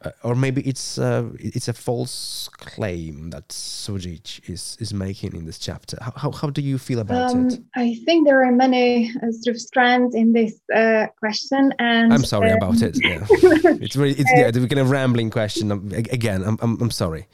Uh, 0.04 0.10
or 0.22 0.34
maybe 0.34 0.60
it's 0.62 0.98
uh, 0.98 1.30
it's 1.38 1.68
a 1.68 1.72
false 1.72 2.48
claim 2.58 3.30
that 3.30 3.48
Sudjic 3.48 4.48
is 4.50 4.76
is 4.80 4.92
making 4.92 5.34
in 5.34 5.46
this 5.46 5.58
chapter. 5.58 5.96
How 6.00 6.12
how, 6.16 6.30
how 6.30 6.50
do 6.50 6.60
you 6.60 6.78
feel 6.78 6.98
about 6.98 7.32
um, 7.32 7.48
it? 7.48 7.60
I 7.74 7.94
think 8.04 8.26
there 8.26 8.44
are 8.44 8.52
many 8.52 9.10
uh, 9.22 9.30
sort 9.30 9.56
of 9.56 9.60
strands 9.60 10.14
in 10.14 10.32
this 10.32 10.60
uh, 10.74 11.06
question, 11.18 11.72
and 11.78 12.12
I'm 12.12 12.24
sorry 12.24 12.50
um, 12.50 12.58
about 12.58 12.82
it. 12.82 12.98
Yeah. 13.02 13.26
it's 13.30 13.96
really 13.96 14.14
it's 14.14 14.30
yeah, 14.36 14.50
kind 14.50 14.78
of 14.78 14.90
rambling 14.90 15.30
question. 15.30 15.72
Again, 15.94 16.42
I'm 16.44 16.58
I'm, 16.60 16.80
I'm 16.82 16.90
sorry. 16.90 17.26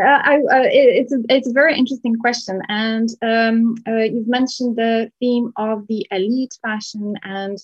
Uh, 0.00 0.04
I, 0.04 0.36
uh, 0.36 0.68
it's 0.72 1.12
a, 1.12 1.18
it's 1.28 1.48
a 1.48 1.52
very 1.52 1.76
interesting 1.76 2.16
question, 2.16 2.62
and 2.70 3.10
um, 3.20 3.74
uh, 3.86 3.98
you've 3.98 4.26
mentioned 4.26 4.76
the 4.76 5.12
theme 5.20 5.52
of 5.56 5.86
the 5.86 6.06
elite 6.10 6.56
fashion, 6.62 7.14
and 7.24 7.58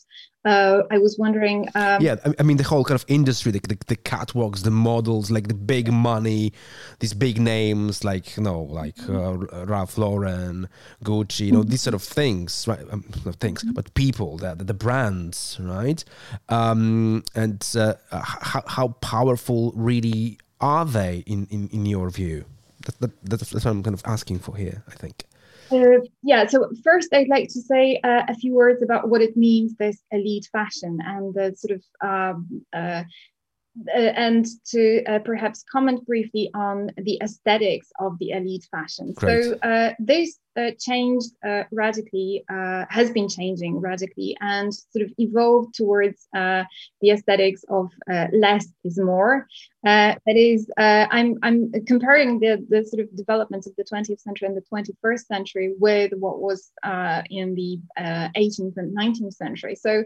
uh, 0.45 0.83
I 0.91 0.99
was 0.99 1.17
wondering. 1.19 1.69
Um, 1.75 2.03
yeah, 2.03 2.17
I 2.39 2.43
mean 2.43 2.59
the 2.59 2.65
whole 2.65 2.85
kind 2.85 3.01
of 3.01 3.07
industry, 3.09 3.51
the, 3.51 3.61
the, 3.61 3.79
the 3.87 3.97
catwalks, 3.97 4.63
the 4.63 4.71
models, 4.71 5.31
like 5.31 5.49
the 5.49 5.55
big 5.55 5.91
money, 5.91 6.53
these 6.99 7.15
big 7.15 7.41
names, 7.41 8.05
like 8.05 8.37
you 8.37 8.43
know, 8.43 8.61
like 8.61 8.99
uh, 9.09 9.39
Ralph 9.65 9.97
Lauren, 9.97 10.69
Gucci, 11.03 11.47
you 11.47 11.53
know, 11.53 11.63
these 11.63 11.81
sort 11.81 11.95
of 11.95 12.03
things, 12.03 12.67
right? 12.69 12.85
Um, 12.91 13.05
not 13.25 13.37
things, 13.37 13.65
but 13.73 13.95
people, 13.95 14.37
the 14.37 14.55
the 14.55 14.75
brands, 14.75 15.57
right? 15.63 16.05
Um, 16.51 17.25
and 17.35 17.67
uh, 17.75 17.95
how, 18.11 18.65
how 18.67 18.89
powerful 19.01 19.73
really 19.75 20.39
are 20.61 20.85
they 20.85 21.23
in, 21.27 21.47
in, 21.51 21.69
in 21.69 21.87
your 21.87 22.11
view? 22.11 22.45
That, 22.87 23.01
that, 23.01 23.39
that's 23.41 23.53
what 23.53 23.67
I'm 23.67 23.83
kind 23.83 23.95
of 23.95 24.03
asking 24.07 24.39
for 24.41 24.57
here, 24.57 24.83
I 24.89 24.95
think. 24.95 25.25
Uh, 25.71 26.01
yeah, 26.23 26.47
so 26.47 26.71
first 26.83 27.13
I'd 27.13 27.29
like 27.29 27.49
to 27.49 27.61
say 27.61 28.01
uh, 28.03 28.23
a 28.29 28.35
few 28.35 28.55
words 28.55 28.83
about 28.83 29.09
what 29.09 29.21
it 29.21 29.37
means, 29.37 29.75
this 29.77 30.03
elite 30.11 30.49
fashion, 30.51 30.99
and 31.05 31.35
the 31.35 31.55
sort 31.55 31.79
of 31.79 31.85
um, 32.09 32.65
uh, 32.73 33.05
uh, 33.95 33.99
and 33.99 34.47
to 34.67 35.05
uh, 35.05 35.19
perhaps 35.21 35.65
comment 35.71 36.05
briefly 36.07 36.51
on 36.55 36.91
the 36.97 37.19
aesthetics 37.23 37.89
of 38.01 38.19
the 38.19 38.31
elite 38.31 38.67
fashion. 38.71 39.13
Great. 39.13 39.45
So 39.45 39.59
uh, 39.63 39.93
this 39.99 40.39
uh, 40.57 40.71
changed 40.79 41.31
uh, 41.47 41.65
radically, 41.73 42.45
uh, 42.51 42.85
has 42.91 43.11
been 43.11 43.29
changing 43.29 43.79
radically, 43.79 44.37
and 44.41 44.73
sort 44.75 45.05
of 45.05 45.13
evolved 45.19 45.75
towards 45.75 46.29
the 46.33 47.11
aesthetics 47.11 47.65
of 47.69 47.91
less 48.33 48.67
is 48.85 48.99
more. 48.99 49.47
that 49.85 50.19
is, 50.27 50.71
I'm 50.77 51.39
I'm 51.43 51.73
comparing 51.87 52.41
the 52.41 52.65
the 52.69 52.85
sort 52.85 53.03
of 53.03 53.17
developments 53.17 53.67
of 53.67 53.75
the 53.77 53.85
20th 53.85 54.21
century 54.21 54.49
and 54.49 54.57
the 54.57 54.67
21st 54.73 55.25
century 55.27 55.75
with 55.79 56.13
what 56.19 56.41
was 56.41 56.71
in 57.31 57.55
the 57.55 57.79
18th 57.99 58.77
and 58.77 58.97
19th 58.97 59.35
century. 59.35 59.75
So 59.75 60.05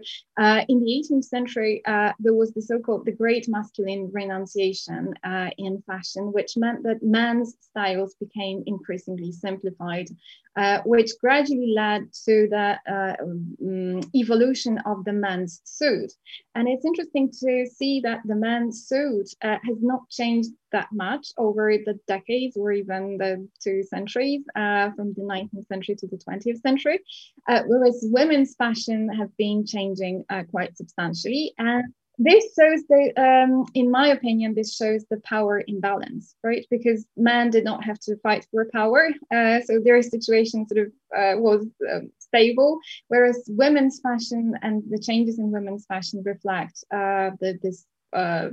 in 0.69 0.77
the 0.83 0.91
18th 0.99 1.25
century, 1.25 1.83
there 2.19 2.35
was 2.35 2.53
the 2.53 2.63
so-called 2.63 3.07
the 3.07 3.13
Great 3.13 3.49
masculine 3.49 4.11
renunciation 4.13 5.15
uh, 5.25 5.51
in 5.59 5.83
fashion, 5.87 6.33
which 6.33 6.57
meant 6.57 6.83
that 6.83 7.03
men's 7.03 7.55
styles 7.61 8.15
became 8.15 8.63
increasingly 8.67 9.33
simplified, 9.33 10.09
uh, 10.57 10.81
which 10.85 11.13
gradually 11.19 11.73
led 11.75 12.13
to 12.13 12.47
the 12.51 12.77
uh, 12.87 13.17
um, 13.23 14.03
evolution 14.15 14.79
of 14.85 15.05
the 15.05 15.13
men's 15.13 15.63
suit. 15.65 16.13
And 16.55 16.69
it's 16.69 16.85
interesting 16.85 17.33
to 17.43 17.67
see 17.67 18.01
that 18.01 18.21
the 18.27 18.35
men's 18.35 18.87
suit 18.87 19.29
uh, 19.43 19.57
has 19.65 19.79
not 19.81 20.11
changed 20.11 20.51
that 20.71 20.89
much 20.93 21.29
over 21.39 21.75
the 21.79 21.99
decades 22.07 22.57
or 22.57 22.73
even 22.73 23.17
the 23.17 23.49
two 23.63 23.83
centuries 23.83 24.43
uh, 24.55 24.91
from 24.91 25.15
the 25.15 25.23
19th 25.23 25.67
century 25.69 25.95
to 25.97 26.07
the 26.07 26.19
20th 26.19 26.61
century, 26.61 27.01
uh, 27.49 27.63
whereas 27.67 28.01
women's 28.11 28.55
fashion 28.55 29.09
has 29.09 29.31
been 29.39 29.65
changing 29.65 30.25
quite 30.51 30.77
substantially. 30.77 31.55
And 31.59 31.95
this 32.25 32.45
shows 32.59 32.83
the 32.89 33.13
um, 33.17 33.67
in 33.75 33.91
my 33.91 34.09
opinion 34.09 34.55
this 34.55 34.77
shows 34.77 35.05
the 35.11 35.21
power 35.21 35.63
imbalance 35.67 36.35
right? 36.45 36.67
Because 36.71 37.07
men 37.17 37.51
did 37.51 37.65
not 37.65 37.85
have 37.85 37.99
to 38.01 38.17
fight 38.19 38.47
for 38.51 38.69
power 38.73 39.09
uh, 39.35 39.61
so 39.61 39.81
their 39.81 40.03
situation 40.03 40.67
sort 40.67 40.87
of 40.87 40.93
uh, 41.17 41.35
was 41.39 41.67
um, 41.93 42.11
stable 42.19 42.79
whereas 43.09 43.43
women's 43.49 44.01
fashion 44.01 44.55
and 44.63 44.83
the 44.89 44.99
changes 44.99 45.39
in 45.39 45.51
women's 45.51 45.87
fashion 45.87 46.23
reflect 46.25 46.85
uh, 46.91 47.31
the, 47.41 47.59
this 47.63 47.87
uh, 48.13 48.49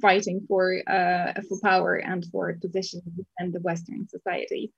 fighting 0.00 0.44
for 0.48 0.82
uh, 0.88 1.32
for 1.48 1.58
power 1.62 1.96
and 1.96 2.26
for 2.32 2.52
position 2.60 3.00
in 3.38 3.52
the 3.52 3.60
western 3.60 4.08
society. 4.08 4.72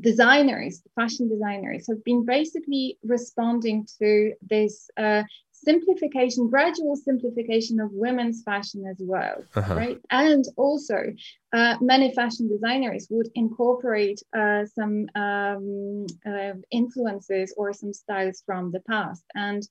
Designers 0.00 0.82
fashion 0.94 1.28
designers 1.28 1.86
have 1.88 2.02
been 2.04 2.24
basically 2.24 2.98
responding 3.02 3.86
to 4.00 4.34
this 4.42 4.90
uh, 4.96 5.22
simplification, 5.64 6.48
gradual 6.48 6.96
simplification 6.96 7.80
of 7.80 7.90
women's 7.92 8.42
fashion 8.42 8.84
as 8.86 8.96
well, 9.00 9.42
uh-huh. 9.54 9.74
right? 9.74 9.98
And 10.10 10.44
also, 10.56 11.14
uh, 11.52 11.76
many 11.80 12.14
fashion 12.14 12.48
designers 12.48 13.06
would 13.10 13.28
incorporate 13.34 14.20
uh, 14.36 14.64
some 14.66 15.06
um, 15.14 16.06
uh, 16.26 16.54
influences 16.70 17.54
or 17.56 17.72
some 17.72 17.92
styles 17.92 18.42
from 18.44 18.70
the 18.70 18.80
past. 18.80 19.24
And 19.34 19.62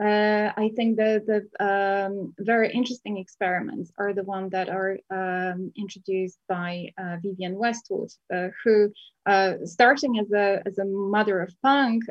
uh, 0.00 0.52
I 0.56 0.70
think 0.76 0.96
the, 0.96 1.22
the 1.30 1.64
um, 1.64 2.34
very 2.38 2.72
interesting 2.72 3.18
experiments 3.18 3.92
are 3.98 4.12
the 4.12 4.24
ones 4.24 4.50
that 4.52 4.68
are 4.68 4.98
um, 5.10 5.72
introduced 5.76 6.38
by 6.48 6.92
uh, 6.98 7.16
Vivienne 7.22 7.56
Westwood, 7.56 8.10
uh, 9.26 9.54
starting 9.64 10.18
as 10.18 10.30
a, 10.32 10.62
as 10.66 10.78
a 10.78 10.84
mother 10.84 11.40
of 11.40 11.54
punk, 11.62 12.04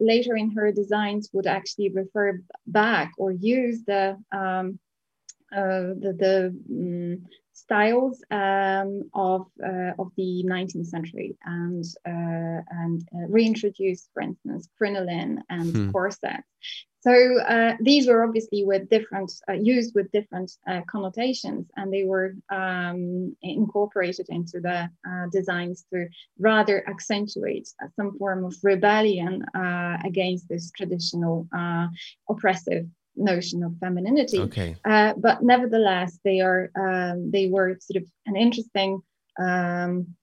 later 0.00 0.36
in 0.36 0.50
her 0.52 0.70
designs 0.72 1.30
would 1.32 1.46
actually 1.46 1.90
refer 1.90 2.40
back 2.66 3.12
or 3.18 3.32
use 3.32 3.82
the 3.84 4.16
um, 4.32 4.78
the, 5.52 6.14
the 6.18 6.56
um, 6.70 7.26
styles 7.52 8.22
um, 8.30 9.02
of, 9.14 9.46
uh, 9.64 9.92
of 9.98 10.10
the 10.16 10.44
19th 10.46 10.86
century 10.86 11.36
and, 11.44 11.84
uh, 12.06 12.62
and 12.70 13.08
uh, 13.14 13.26
reintroduced, 13.28 14.08
for 14.12 14.22
instance, 14.22 14.68
crinoline 14.78 15.42
and 15.48 15.76
hmm. 15.76 15.90
corsets. 15.90 16.42
So 17.02 17.40
uh, 17.40 17.76
these 17.80 18.06
were 18.06 18.22
obviously 18.24 18.64
with 18.64 18.88
different, 18.88 19.32
uh, 19.48 19.54
used 19.54 19.92
with 19.94 20.12
different 20.12 20.52
uh, 20.68 20.82
connotations 20.88 21.66
and 21.76 21.92
they 21.92 22.04
were 22.04 22.34
um, 22.48 23.36
incorporated 23.42 24.26
into 24.28 24.60
the 24.60 24.88
designs 25.32 25.84
to 25.92 26.06
rather 26.38 26.88
accentuate 26.88 27.68
some 27.96 28.16
form 28.18 28.44
of 28.44 28.54
rebellion 28.62 29.44
against 30.04 30.48
this 30.48 30.70
traditional 30.70 31.48
oppressive 32.28 32.86
notion 33.16 33.62
of 33.62 33.76
femininity. 33.78 34.38
Okay. 34.40 34.76
Uh, 34.84 35.14
but 35.16 35.42
nevertheless, 35.42 36.18
they 36.24 36.40
are 36.40 36.70
um, 36.76 37.30
they 37.30 37.48
were 37.48 37.76
sort 37.80 38.02
of 38.02 38.08
an 38.26 38.36
interesting 38.36 39.00
um, 39.38 40.14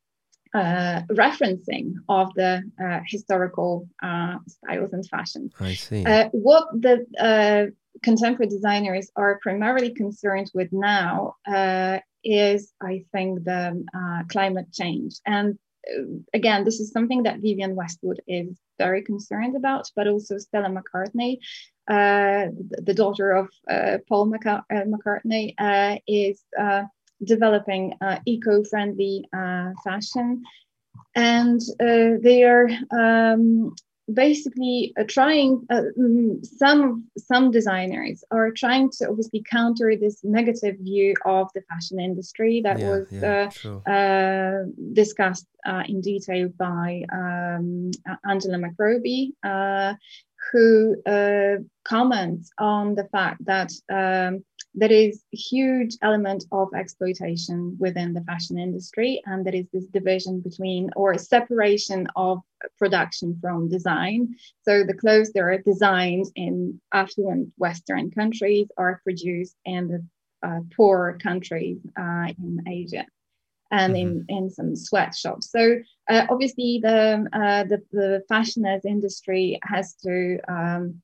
uh, 0.54 1.02
referencing 1.12 1.94
of 2.08 2.34
the 2.36 2.64
uh, 2.84 3.00
historical 3.08 3.88
uh, 4.02 4.36
styles 4.48 4.94
and 4.94 5.08
fashion. 5.08 5.50
I 5.60 5.74
see. 5.74 6.06
Uh, 6.06 6.30
what 6.32 6.68
the 6.74 7.06
uh, 7.20 7.72
contemporary 8.04 8.50
designers 8.50 9.12
are 9.16 9.40
primarily 9.42 9.94
concerned 9.94 10.50
with 10.54 10.70
now 10.72 11.36
is, 12.24 12.74
I 12.82 13.06
think, 13.12 13.44
the 13.46 13.86
climate 14.30 14.72
change 14.74 15.16
and 15.26 15.58
again, 16.34 16.64
this 16.66 16.80
is 16.80 16.92
something 16.92 17.24
that 17.24 17.40
Vivienne 17.40 17.76
Westwood 17.76 18.22
is 18.28 18.60
very 18.78 19.02
concerned 19.02 19.56
about, 19.56 19.90
but 19.96 20.08
also 20.08 20.38
Stella 20.38 20.70
McCartney, 20.70 21.38
uh, 21.90 22.48
the 22.70 22.94
daughter 22.94 23.32
of 23.32 23.50
uh, 23.70 23.98
Paul 24.08 24.34
uh, 24.34 24.60
McCartney, 24.72 25.54
uh, 25.58 26.84
is 27.22 27.32
uh, 27.32 27.36
developing 27.36 27.94
eco-friendly 28.26 29.26
fashion, 29.84 30.44
and 31.16 31.62
they 31.80 32.44
are 32.44 32.70
um, 32.92 33.74
basically 34.14 34.94
uh, 35.00 35.04
trying 35.08 35.66
uh, 35.70 35.82
mm, 35.98 36.44
some 36.46 37.06
some 37.18 37.52
designers 37.52 38.24
are 38.32 38.52
trying 38.52 38.90
to 38.90 39.08
obviously 39.08 39.44
counter 39.50 39.96
this 39.96 40.24
negative 40.24 40.78
view 40.80 41.14
of 41.26 41.50
the 41.54 41.62
fashion 41.62 42.00
industry 42.00 42.62
that 42.62 42.80
yeah, 42.80 42.90
was 42.90 43.08
yeah, 43.12 43.50
uh, 43.66 43.90
uh 43.90 44.64
discussed 44.94 45.48
uh, 45.66 45.84
in 45.88 46.02
detail 46.02 46.50
by 46.58 47.04
um, 47.12 47.92
Angela 48.28 48.58
McRobbie 48.58 49.32
who 50.52 50.96
uh, 51.06 51.58
comments 51.84 52.52
on 52.58 52.96
the 52.96 53.04
fact 53.06 53.44
that 53.46 53.72
um, 53.92 54.44
there 54.76 54.92
is 54.92 55.24
a 55.34 55.38
huge 55.38 55.98
element 56.02 56.46
of 56.52 56.70
exploitation 56.76 57.76
within 57.80 58.14
the 58.14 58.22
fashion 58.22 58.58
industry, 58.60 59.22
and 59.26 59.46
there 59.46 59.56
is 59.56 59.68
this 59.74 59.86
division 59.86 60.42
between 60.42 60.90
or 60.96 61.18
separation 61.18 62.08
of 62.16 62.42
production 62.78 63.38
from 63.42 63.70
design. 63.70 64.36
So 64.62 64.84
the 64.84 64.94
clothes 64.94 65.32
that 65.34 65.42
are 65.42 65.58
designed 65.58 66.28
in 66.36 66.80
affluent 66.94 67.52
Western 67.58 68.12
countries 68.12 68.68
are 68.78 69.02
produced 69.04 69.56
in 69.66 69.88
the 69.88 70.06
uh, 70.48 70.60
poor 70.76 71.18
countries 71.22 71.80
uh, 71.98 72.28
in 72.38 72.64
Asia 72.68 73.06
and 73.72 73.94
mm-hmm. 73.94 74.30
in, 74.30 74.44
in 74.44 74.50
some 74.50 74.76
sweatshops. 74.76 75.52
So 75.52 75.80
uh, 76.10 76.26
obviously 76.30 76.80
the, 76.82 77.28
uh, 77.34 77.64
the, 77.66 77.82
the 77.92 78.24
fashioners 78.30 78.86
industry 78.86 79.60
has 79.64 79.96
to 80.06 80.40
um, 80.48 81.02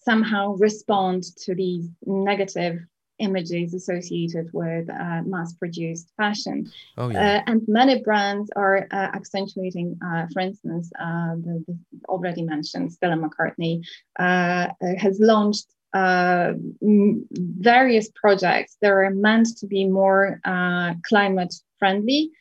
somehow 0.00 0.54
respond 0.54 1.22
to 1.44 1.54
these 1.54 1.88
negative 2.04 2.80
images 3.18 3.74
associated 3.74 4.50
with 4.52 4.88
uh, 4.90 5.22
mass-produced 5.24 6.10
fashion. 6.16 6.70
Oh, 6.96 7.08
yeah. 7.08 7.36
Uh, 7.36 7.50
and 7.50 7.62
many 7.68 8.02
brands 8.02 8.50
are 8.56 8.86
uh, 8.90 9.10
accentuating, 9.14 9.98
uh, 10.04 10.26
for 10.32 10.40
instance, 10.40 10.90
the, 10.96 11.64
the, 11.66 11.78
already 12.08 12.42
mentioned 12.42 12.92
Stella 12.92 13.16
McCartney 13.16 13.84
has 14.18 15.18
launched 15.20 15.66
uh, 15.94 16.52
various 16.82 18.10
projects 18.14 18.76
that 18.82 18.90
are 18.90 19.10
meant 19.10 19.56
to 19.58 19.66
be 19.66 19.84
more 19.86 20.40
uh, 20.44 20.94
climate 21.04 21.54
friendly, 21.78 22.32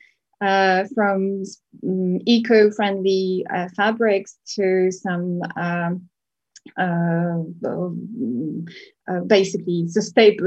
uh, 0.42 0.84
from 0.94 1.44
um, 1.84 2.20
eco 2.26 2.70
friendly 2.72 3.46
uh, 3.54 3.70
fabrics 3.78 4.38
to 4.56 4.92
some 4.92 5.42
um, 5.56 5.56
uh, 5.56 5.62
uh, 5.62 5.92
basically 9.28 9.88
sustain, 9.88 10.38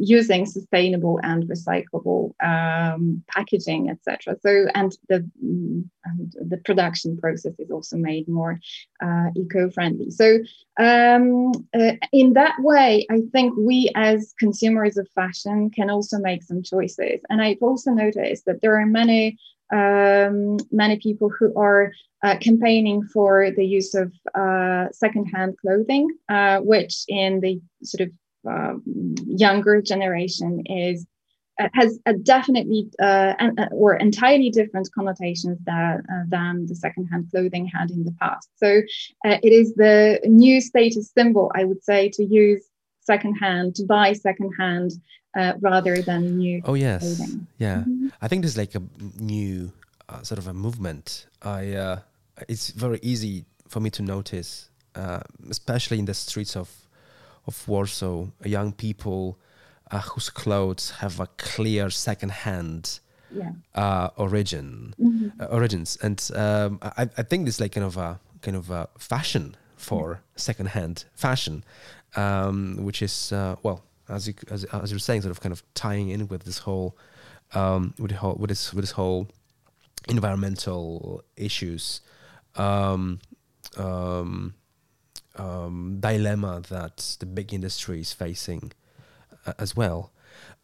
using 0.00 0.46
sustainable 0.46 1.20
and 1.22 1.44
recyclable 1.44 2.32
um, 2.42 3.22
packaging, 3.28 3.90
etc. 3.90 4.36
So, 4.40 4.66
and 4.74 4.96
the 5.08 5.28
and 5.42 6.32
the 6.52 6.58
production 6.64 7.16
process 7.16 7.54
is 7.58 7.70
also 7.70 7.96
made 7.96 8.28
more 8.28 8.58
uh, 9.02 9.26
eco-friendly. 9.36 10.10
So, 10.10 10.38
um, 10.78 11.52
uh, 11.74 11.92
in 12.12 12.34
that 12.34 12.56
way, 12.60 13.06
I 13.10 13.20
think 13.32 13.54
we 13.56 13.90
as 13.94 14.34
consumers 14.38 14.96
of 14.96 15.08
fashion 15.14 15.70
can 15.70 15.90
also 15.90 16.18
make 16.18 16.42
some 16.42 16.62
choices. 16.62 17.20
And 17.28 17.42
I've 17.42 17.62
also 17.62 17.90
noticed 17.90 18.44
that 18.46 18.60
there 18.62 18.78
are 18.80 18.86
many 18.86 19.38
um, 19.72 20.56
many 20.70 20.96
people 20.98 21.28
who 21.28 21.56
are 21.58 21.92
uh, 22.22 22.36
campaigning 22.38 23.02
for 23.02 23.50
the 23.56 23.64
use 23.64 23.94
of 23.94 24.12
uh, 24.34 24.86
secondhand 24.92 25.56
clothing, 25.58 26.08
uh, 26.28 26.58
which 26.60 27.04
in 27.08 27.40
the 27.40 27.60
sort 27.82 28.08
of 28.08 28.12
um, 28.48 28.82
younger 29.26 29.82
generation 29.82 30.62
is 30.66 31.06
uh, 31.58 31.68
has 31.72 31.98
a 32.04 32.12
definitely 32.12 32.86
uh, 33.00 33.32
an, 33.38 33.56
or 33.72 33.94
entirely 33.94 34.50
different 34.50 34.88
connotations 34.92 35.58
that, 35.64 36.00
than 36.28 36.66
the 36.66 36.74
secondhand 36.74 37.26
clothing 37.30 37.66
had 37.66 37.90
in 37.90 38.04
the 38.04 38.14
past. 38.20 38.48
So 38.56 38.82
it 39.24 39.52
is 39.52 39.74
the 39.74 40.20
new 40.24 40.60
status 40.60 41.10
symbol, 41.16 41.50
I 41.54 41.64
would 41.64 41.82
say, 41.82 42.10
to 42.10 42.24
use 42.24 42.62
secondhand, 43.06 43.74
to 43.76 43.84
buy 43.84 44.12
secondhand 44.12 44.92
uh, 45.38 45.52
rather 45.60 46.02
than 46.02 46.38
new. 46.38 46.62
Oh 46.64 46.74
yes, 46.74 47.00
clothing. 47.02 47.46
yeah. 47.58 47.78
Mm-hmm. 47.78 48.08
I 48.20 48.28
think 48.28 48.42
there's 48.42 48.58
like 48.58 48.74
a 48.74 48.82
new 49.20 49.72
uh, 50.08 50.22
sort 50.22 50.38
of 50.38 50.46
a 50.48 50.52
movement. 50.52 51.26
I 51.42 51.72
uh, 51.74 51.98
it's 52.48 52.70
very 52.70 52.98
easy 53.02 53.44
for 53.68 53.80
me 53.80 53.90
to 53.90 54.02
notice, 54.02 54.70
uh, 54.94 55.20
especially 55.50 55.98
in 55.98 56.06
the 56.06 56.14
streets 56.14 56.56
of 56.56 56.68
of 57.46 57.68
Warsaw, 57.68 58.26
young 58.44 58.72
people 58.72 59.38
uh, 59.90 60.00
whose 60.00 60.30
clothes 60.30 60.90
have 61.00 61.20
a 61.20 61.28
clear 61.36 61.90
second-hand 61.90 63.00
yeah. 63.34 63.50
Uh, 63.74 64.08
origin 64.16 64.94
mm-hmm. 65.00 65.28
origins, 65.50 65.98
and 66.02 66.30
um, 66.34 66.78
I, 66.82 67.08
I 67.18 67.22
think 67.22 67.44
this 67.46 67.60
like 67.60 67.72
kind 67.72 67.86
of 67.86 67.96
a 67.96 68.18
kind 68.40 68.56
of 68.56 68.70
a 68.70 68.88
fashion 68.98 69.56
for 69.76 70.12
yeah. 70.12 70.18
second-hand 70.36 71.04
fashion, 71.14 71.64
um, 72.16 72.76
which 72.80 73.02
is 73.02 73.30
well 73.62 73.84
as 74.08 74.28
you 74.28 74.34
as, 74.50 74.64
as 74.64 74.90
you're 74.90 74.98
saying, 74.98 75.22
sort 75.22 75.30
of 75.30 75.40
kind 75.40 75.52
of 75.52 75.62
tying 75.74 76.08
in 76.08 76.28
with 76.28 76.44
this 76.44 76.58
whole 76.58 76.96
um, 77.54 77.94
with 77.98 78.12
whole 78.12 78.34
with 78.34 78.48
this 78.50 78.72
with 78.72 78.82
this 78.82 78.92
whole 78.92 79.28
environmental 80.08 81.22
issues 81.36 82.00
um, 82.54 83.18
um, 83.76 84.54
um, 85.36 85.98
dilemma 86.00 86.62
that 86.68 87.16
the 87.20 87.26
big 87.26 87.52
industry 87.52 88.00
is 88.00 88.12
facing 88.12 88.72
uh, 89.46 89.52
as 89.58 89.76
well. 89.76 90.12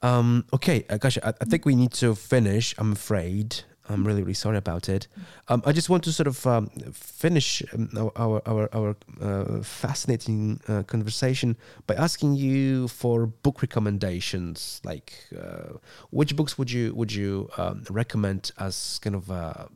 Um, 0.03 0.45
okay, 0.53 0.85
uh, 0.91 0.97
gosh, 0.99 1.19
I, 1.23 1.33
I, 1.41 1.45
think 1.45 1.65
we 1.65 1.75
need 1.75 1.93
to 1.93 2.15
finish. 2.15 2.75
I'm 2.79 2.93
afraid. 2.93 3.63
I'm 3.89 4.07
really, 4.07 4.23
really 4.23 4.35
sorry 4.35 4.57
about 4.57 4.89
it. 4.89 5.09
Um, 5.49 5.63
I 5.67 5.73
just 5.73 5.91
want 5.91 6.05
to 6.05 6.13
sort 6.13 6.27
of 6.27 6.47
um, 6.47 6.69
finish 6.93 7.63
um, 7.73 7.91
our 8.17 8.43
our 8.47 8.69
our 8.73 8.97
uh, 9.21 9.63
fascinating 9.63 10.61
uh, 10.69 10.83
conversation 10.85 11.57
by 11.87 11.95
asking 11.95 12.37
you 12.37 12.89
for 12.89 13.27
book 13.27 13.61
recommendations. 13.61 14.81
Like, 14.85 15.13
uh, 15.37 15.79
which 16.11 16.37
books 16.37 16.57
would 16.59 16.71
you 16.71 16.95
would 16.95 17.13
you 17.13 17.49
um, 17.57 17.85
recommend 17.91 18.53
as 18.59 19.01
kind 19.03 19.17
of 19.17 19.31
uh, 19.31 19.67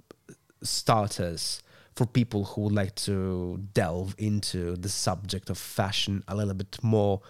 starters 0.62 1.62
for 1.94 2.06
people 2.06 2.44
who 2.44 2.62
would 2.62 2.74
like 2.74 2.94
to 2.94 3.58
delve 3.74 4.14
into 4.18 4.76
the 4.76 4.88
subject 4.88 5.50
of 5.50 5.58
fashion 5.58 6.22
a 6.28 6.36
little 6.36 6.54
bit 6.54 6.78
more 6.82 7.20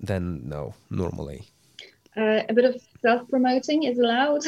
than 0.00 0.48
no 0.48 0.74
normally? 0.90 1.46
uh, 2.16 2.42
a 2.48 2.52
bit 2.52 2.64
of 2.64 2.82
self-promoting 3.02 3.82
is 3.82 3.98
allowed. 3.98 4.42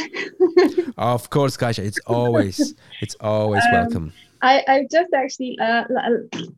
of 0.97 1.31
course, 1.31 1.57
Kasia, 1.57 1.85
it's 1.85 2.01
always 2.07 2.75
it's 3.01 3.17
always 3.21 3.65
um, 3.67 3.73
welcome. 3.73 4.13
I, 4.45 4.63
I 4.69 4.87
just 4.91 5.15
actually 5.15 5.59
uh, 5.59 5.85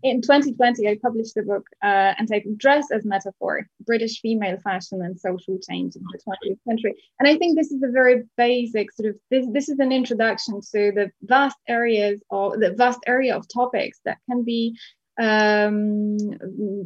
in 0.02 0.20
2020 0.20 0.88
I 0.88 0.98
published 1.00 1.36
a 1.36 1.42
book 1.42 1.64
uh, 1.82 2.14
entitled 2.18 2.58
"Dress 2.58 2.86
as 2.90 3.04
Metaphor: 3.04 3.66
British 3.80 4.20
Female 4.20 4.58
Fashion 4.64 5.02
and 5.02 5.18
Social 5.18 5.56
Change 5.68 5.94
in 5.94 6.02
the 6.02 6.18
20th 6.18 6.58
Century," 6.68 6.94
and 7.20 7.28
I 7.28 7.36
think 7.36 7.56
this 7.56 7.70
is 7.70 7.82
a 7.82 7.92
very 7.92 8.24
basic 8.36 8.92
sort 8.92 9.10
of 9.10 9.16
this. 9.30 9.46
This 9.52 9.68
is 9.68 9.78
an 9.78 9.92
introduction 9.92 10.60
to 10.72 10.92
the 10.98 11.10
vast 11.22 11.58
areas 11.68 12.20
of 12.30 12.58
the 12.58 12.72
vast 12.72 13.00
area 13.06 13.36
of 13.36 13.46
topics 13.48 14.00
that 14.04 14.18
can 14.28 14.42
be 14.42 14.76
um, 15.18 16.16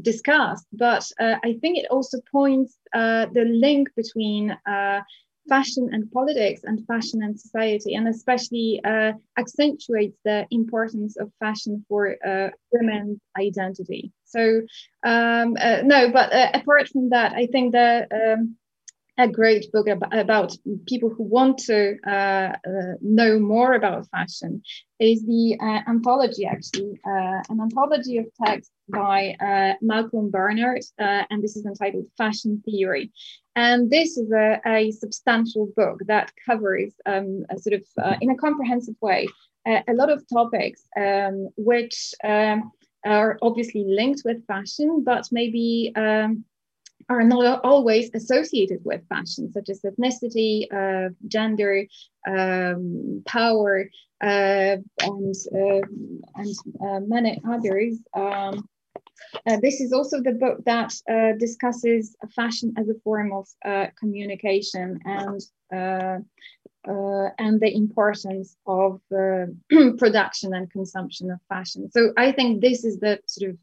discussed. 0.03 0.67
But 0.73 1.05
uh, 1.19 1.37
I 1.43 1.59
think 1.61 1.79
it 1.79 1.87
also 1.91 2.19
points 2.31 2.77
uh, 2.95 3.27
the 3.33 3.45
link 3.45 3.91
between 3.97 4.57
uh, 4.67 5.01
fashion 5.49 5.89
and 5.93 6.11
politics 6.13 6.63
and 6.65 6.87
fashion 6.87 7.23
and 7.23 7.39
society, 7.39 7.95
and 7.95 8.07
especially 8.09 8.81
uh, 8.85 9.13
accentuates 9.37 10.17
the 10.25 10.47
importance 10.51 11.17
of 11.17 11.33
fashion 11.41 11.85
for 11.89 12.17
uh, 12.27 12.51
women's 12.73 13.19
identity. 13.39 14.13
So, 14.25 14.63
um, 15.05 15.57
uh, 15.61 15.83
no, 15.85 16.11
but 16.11 16.31
apart 16.55 16.89
from 16.89 17.11
that, 17.11 17.33
I 17.33 17.47
think 17.47 17.73
the 17.73 18.07
Um, 18.11 18.57
a 19.21 19.29
great 19.29 19.71
book 19.73 19.89
ab- 19.89 20.13
about 20.13 20.57
people 20.87 21.11
who 21.11 21.23
want 21.23 21.59
to 21.59 21.97
uh, 22.07 22.53
uh, 22.71 22.95
know 23.03 23.39
more 23.39 23.75
about 23.75 24.09
fashion 24.11 24.63
is 24.99 25.25
the 25.27 25.57
uh, 25.61 25.81
anthology, 25.91 26.47
actually, 26.47 26.99
uh, 27.07 27.41
an 27.51 27.61
anthology 27.61 28.19
of 28.19 28.27
texts 28.43 28.73
by 28.89 29.35
uh, 29.41 29.75
Malcolm 29.83 30.31
Barnard, 30.31 30.83
uh, 30.99 31.23
and 31.31 31.43
this 31.43 31.57
is 31.57 31.67
entitled 31.67 32.07
Fashion 32.17 32.63
Theory. 32.65 33.13
And 33.55 33.91
this 33.91 34.17
is 34.17 34.31
a, 34.33 34.61
a 34.67 34.91
substantial 34.93 35.71
book 35.77 36.01
that 36.07 36.33
covers, 36.47 36.95
um, 37.05 37.45
a 37.51 37.59
sort 37.59 37.75
of, 37.75 38.17
in 38.21 38.31
a 38.31 38.37
comprehensive 38.37 38.97
way, 39.01 39.27
a 39.67 39.93
lot 39.93 40.11
of 40.11 40.25
topics 40.33 40.83
um, 40.97 41.49
which 41.57 42.15
um, 42.25 42.73
are 43.05 43.39
obviously 43.43 43.85
linked 43.87 44.23
with 44.25 44.47
fashion, 44.47 45.03
but 45.05 45.29
maybe 45.31 45.93
um, 45.95 46.45
are 47.11 47.25
not 47.25 47.65
always 47.65 48.09
associated 48.15 48.81
with 48.85 49.07
fashion, 49.09 49.53
such 49.53 49.69
as 49.69 49.83
ethnicity, 49.83 50.73
uh, 50.73 51.11
gender, 51.27 51.85
um, 52.27 53.23
power, 53.27 53.91
uh, 54.23 54.77
and 55.01 55.35
uh, 55.55 55.83
and 56.37 56.55
uh, 56.87 57.01
many 57.01 57.41
others. 57.49 57.99
Um, 58.15 58.69
uh, 59.47 59.59
this 59.61 59.81
is 59.81 59.93
also 59.93 60.23
the 60.23 60.33
book 60.33 60.65
that 60.65 60.95
uh, 61.11 61.33
discusses 61.39 62.17
fashion 62.35 62.73
as 62.79 62.89
a 62.89 62.95
form 63.03 63.33
of 63.33 63.47
communication 63.99 64.99
and 65.05 65.41
and 66.85 67.61
the 67.61 67.73
importance 67.75 68.57
of 68.67 69.01
production 69.99 70.55
and 70.55 70.71
consumption 70.71 71.31
of 71.31 71.41
fashion. 71.49 71.91
So 71.91 72.13
I 72.17 72.33
think 72.33 72.61
this 72.61 72.85
is 72.85 72.99
the 72.99 73.19
sort 73.27 73.51
of 73.51 73.59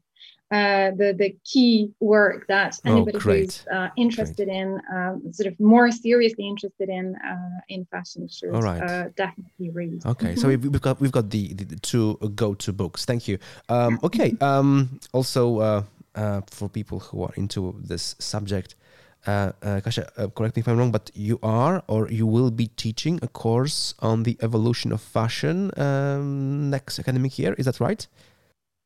uh, 0.50 0.90
the 0.96 1.14
the 1.16 1.36
key 1.44 1.90
work 2.00 2.46
that 2.48 2.78
Oh, 2.84 2.92
anybody 2.92 3.18
great. 3.18 3.40
who's 3.40 3.66
uh, 3.68 3.88
interested 3.96 4.48
in 4.48 4.80
um, 4.92 5.32
sort 5.32 5.46
of 5.46 5.60
more 5.60 5.90
seriously 5.90 6.48
interested 6.48 6.88
in 6.88 7.16
uh, 7.16 7.60
in 7.68 7.84
fashion 7.90 8.28
should 8.28 8.54
All 8.54 8.62
right. 8.62 8.82
uh, 8.82 9.08
definitely 9.16 9.70
read. 9.70 10.06
Okay, 10.06 10.34
so 10.36 10.48
we've, 10.48 10.64
we've 10.64 10.80
got 10.80 11.00
we've 11.00 11.12
got 11.12 11.30
the, 11.30 11.52
the, 11.52 11.64
the 11.64 11.76
two 11.76 12.16
go-to 12.34 12.72
books. 12.72 13.04
Thank 13.04 13.28
you. 13.28 13.38
Um, 13.68 14.00
okay. 14.02 14.36
Um, 14.40 15.00
also, 15.12 15.58
uh, 15.58 15.82
uh, 16.14 16.40
for 16.50 16.68
people 16.68 17.00
who 17.00 17.22
are 17.24 17.32
into 17.36 17.74
this 17.78 18.14
subject, 18.18 18.74
uh, 19.26 19.52
uh, 19.62 19.80
Kasia, 19.80 20.08
uh, 20.16 20.28
correct 20.28 20.56
me 20.56 20.60
if 20.60 20.68
I'm 20.68 20.78
wrong, 20.78 20.90
but 20.92 21.10
you 21.14 21.38
are 21.42 21.82
or 21.88 22.08
you 22.10 22.26
will 22.26 22.50
be 22.50 22.68
teaching 22.76 23.18
a 23.22 23.28
course 23.28 23.94
on 24.00 24.22
the 24.22 24.38
evolution 24.40 24.92
of 24.92 25.00
fashion 25.02 25.70
um, 25.76 26.70
next 26.70 26.98
academic 26.98 27.38
year. 27.38 27.54
Is 27.58 27.66
that 27.66 27.80
right? 27.80 28.06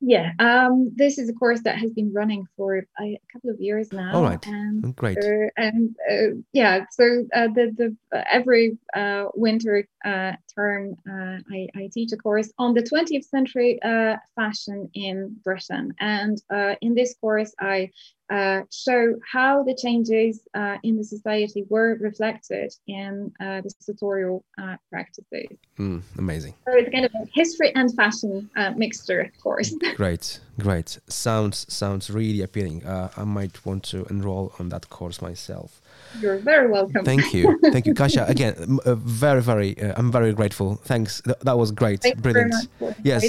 Yeah, 0.04 0.32
um, 0.40 0.90
this 0.96 1.16
is 1.16 1.28
a 1.28 1.32
course 1.32 1.60
that 1.62 1.78
has 1.78 1.92
been 1.92 2.12
running 2.12 2.44
for 2.56 2.78
a, 3.00 3.04
a 3.04 3.20
couple 3.32 3.50
of 3.50 3.60
years 3.60 3.92
now. 3.92 4.12
All 4.12 4.22
right. 4.24 4.44
And 4.48 4.96
Great. 4.96 5.16
Uh, 5.18 5.48
and 5.56 5.94
uh, 6.10 6.36
yeah, 6.52 6.84
so 6.90 7.24
uh, 7.32 7.46
the 7.54 7.72
the 7.76 7.96
uh, 8.12 8.24
every 8.28 8.76
uh, 8.96 9.26
winter 9.36 9.86
uh, 10.04 10.32
term, 10.56 10.96
uh, 11.08 11.38
I, 11.48 11.68
I 11.76 11.88
teach 11.92 12.10
a 12.10 12.16
course 12.16 12.52
on 12.58 12.74
the 12.74 12.82
20th 12.82 13.26
century 13.26 13.80
uh, 13.82 14.16
fashion 14.34 14.90
in 14.94 15.36
Britain, 15.44 15.94
and 16.00 16.42
uh, 16.52 16.74
in 16.80 16.94
this 16.94 17.14
course, 17.20 17.54
I 17.60 17.90
uh, 18.33 18.62
show 18.71 19.14
how 19.31 19.62
the 19.62 19.75
changes 19.75 20.40
uh, 20.55 20.77
in 20.83 20.97
the 20.97 21.05
society 21.05 21.64
were 21.68 21.99
reflected 22.01 22.73
in 22.87 23.31
uh, 23.40 23.61
the 23.61 23.71
sartorial 23.79 24.42
uh, 24.61 24.77
practices. 24.90 25.49
Mm, 25.79 26.03
amazing. 26.18 26.55
So 26.66 26.73
it's 26.75 26.90
kind 26.90 27.05
of 27.05 27.12
a 27.14 27.27
history 27.35 27.75
and 27.75 27.95
fashion 27.95 28.49
uh, 28.57 28.71
mixture 28.71 29.21
of 29.21 29.42
course. 29.42 29.75
Great, 29.97 30.40
great. 30.59 30.99
Sounds 31.09 31.66
sounds 31.68 32.11
really 32.11 32.40
appealing. 32.42 32.85
Uh, 32.87 33.11
I 33.16 33.25
might 33.25 33.64
want 33.66 33.83
to 33.92 34.07
enroll 34.09 34.53
on 34.59 34.71
that 34.71 34.88
course 34.88 35.21
myself. 35.21 35.81
You're 36.21 36.38
very 36.38 36.71
welcome. 36.71 37.05
Thank 37.05 37.35
you, 37.35 37.59
thank 37.73 37.87
you, 37.87 37.95
Kasia. 37.95 38.25
Again, 38.29 38.79
uh, 38.87 38.95
very, 38.95 39.42
very. 39.42 39.79
Uh, 39.79 39.95
I'm 39.97 40.11
very 40.11 40.33
grateful. 40.33 40.77
Thanks. 40.77 41.21
Th- 41.21 41.37
that 41.40 41.59
was 41.59 41.71
great. 41.71 42.01
Thank 42.01 42.16
you 42.16 42.23
very 42.23 42.51
Brilliant. 42.79 42.97
Yes. 43.05 43.23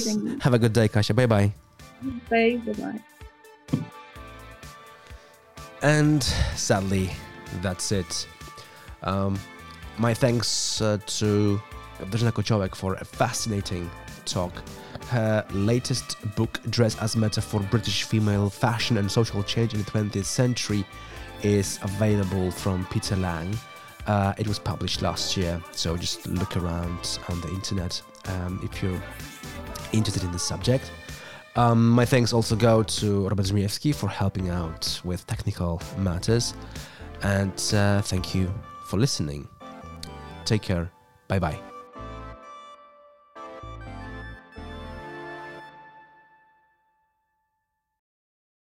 Have 0.43 0.53
a 0.53 0.59
good 0.59 0.73
day, 0.73 0.87
Kasia. 0.87 1.13
Bye 1.13 1.25
bye. 1.25 1.51
Bye. 2.29 2.61
Goodbye. 2.65 2.99
And 5.83 6.23
sadly, 6.55 7.11
that's 7.61 7.91
it. 7.91 8.25
Um, 9.03 9.37
my 9.97 10.13
thanks 10.13 10.79
uh, 10.81 10.97
to 11.05 11.61
Katarzyna 11.99 12.31
Kociołek 12.31 12.73
for 12.73 12.95
a 12.95 13.05
fascinating 13.05 13.91
talk. 14.23 14.53
Her 15.09 15.45
latest 15.51 16.15
book, 16.35 16.61
Dress 16.69 16.97
as 16.99 17.17
Metaphor 17.17 17.59
for 17.59 17.67
British 17.67 18.03
Female 18.03 18.49
Fashion 18.49 18.97
and 18.97 19.11
Social 19.11 19.43
Change 19.43 19.73
in 19.73 19.83
the 19.83 19.91
20th 19.91 20.23
Century, 20.23 20.85
is 21.41 21.79
available 21.81 22.49
from 22.49 22.85
Peter 22.85 23.17
Lang. 23.17 23.53
Uh, 24.07 24.33
it 24.37 24.47
was 24.47 24.59
published 24.59 25.01
last 25.01 25.35
year, 25.35 25.61
so 25.71 25.97
just 25.97 26.25
look 26.27 26.55
around 26.55 27.19
on 27.27 27.41
the 27.41 27.49
internet 27.49 28.01
um, 28.25 28.59
if 28.63 28.81
you're 28.81 29.03
interested 29.91 30.23
in 30.23 30.31
the 30.31 30.39
subject. 30.39 30.91
Um, 31.55 31.89
my 31.89 32.05
thanks 32.05 32.33
also 32.33 32.55
go 32.55 32.83
to 32.83 33.27
Robert 33.27 33.45
Zmiewski 33.45 33.93
for 33.93 34.07
helping 34.09 34.49
out 34.49 34.99
with 35.03 35.25
technical 35.27 35.81
matters. 35.97 36.53
And 37.21 37.73
uh, 37.73 38.01
thank 38.01 38.33
you 38.33 38.53
for 38.85 38.97
listening. 38.97 39.47
Take 40.45 40.61
care. 40.61 40.91
Bye 41.27 41.39
bye. 41.39 41.72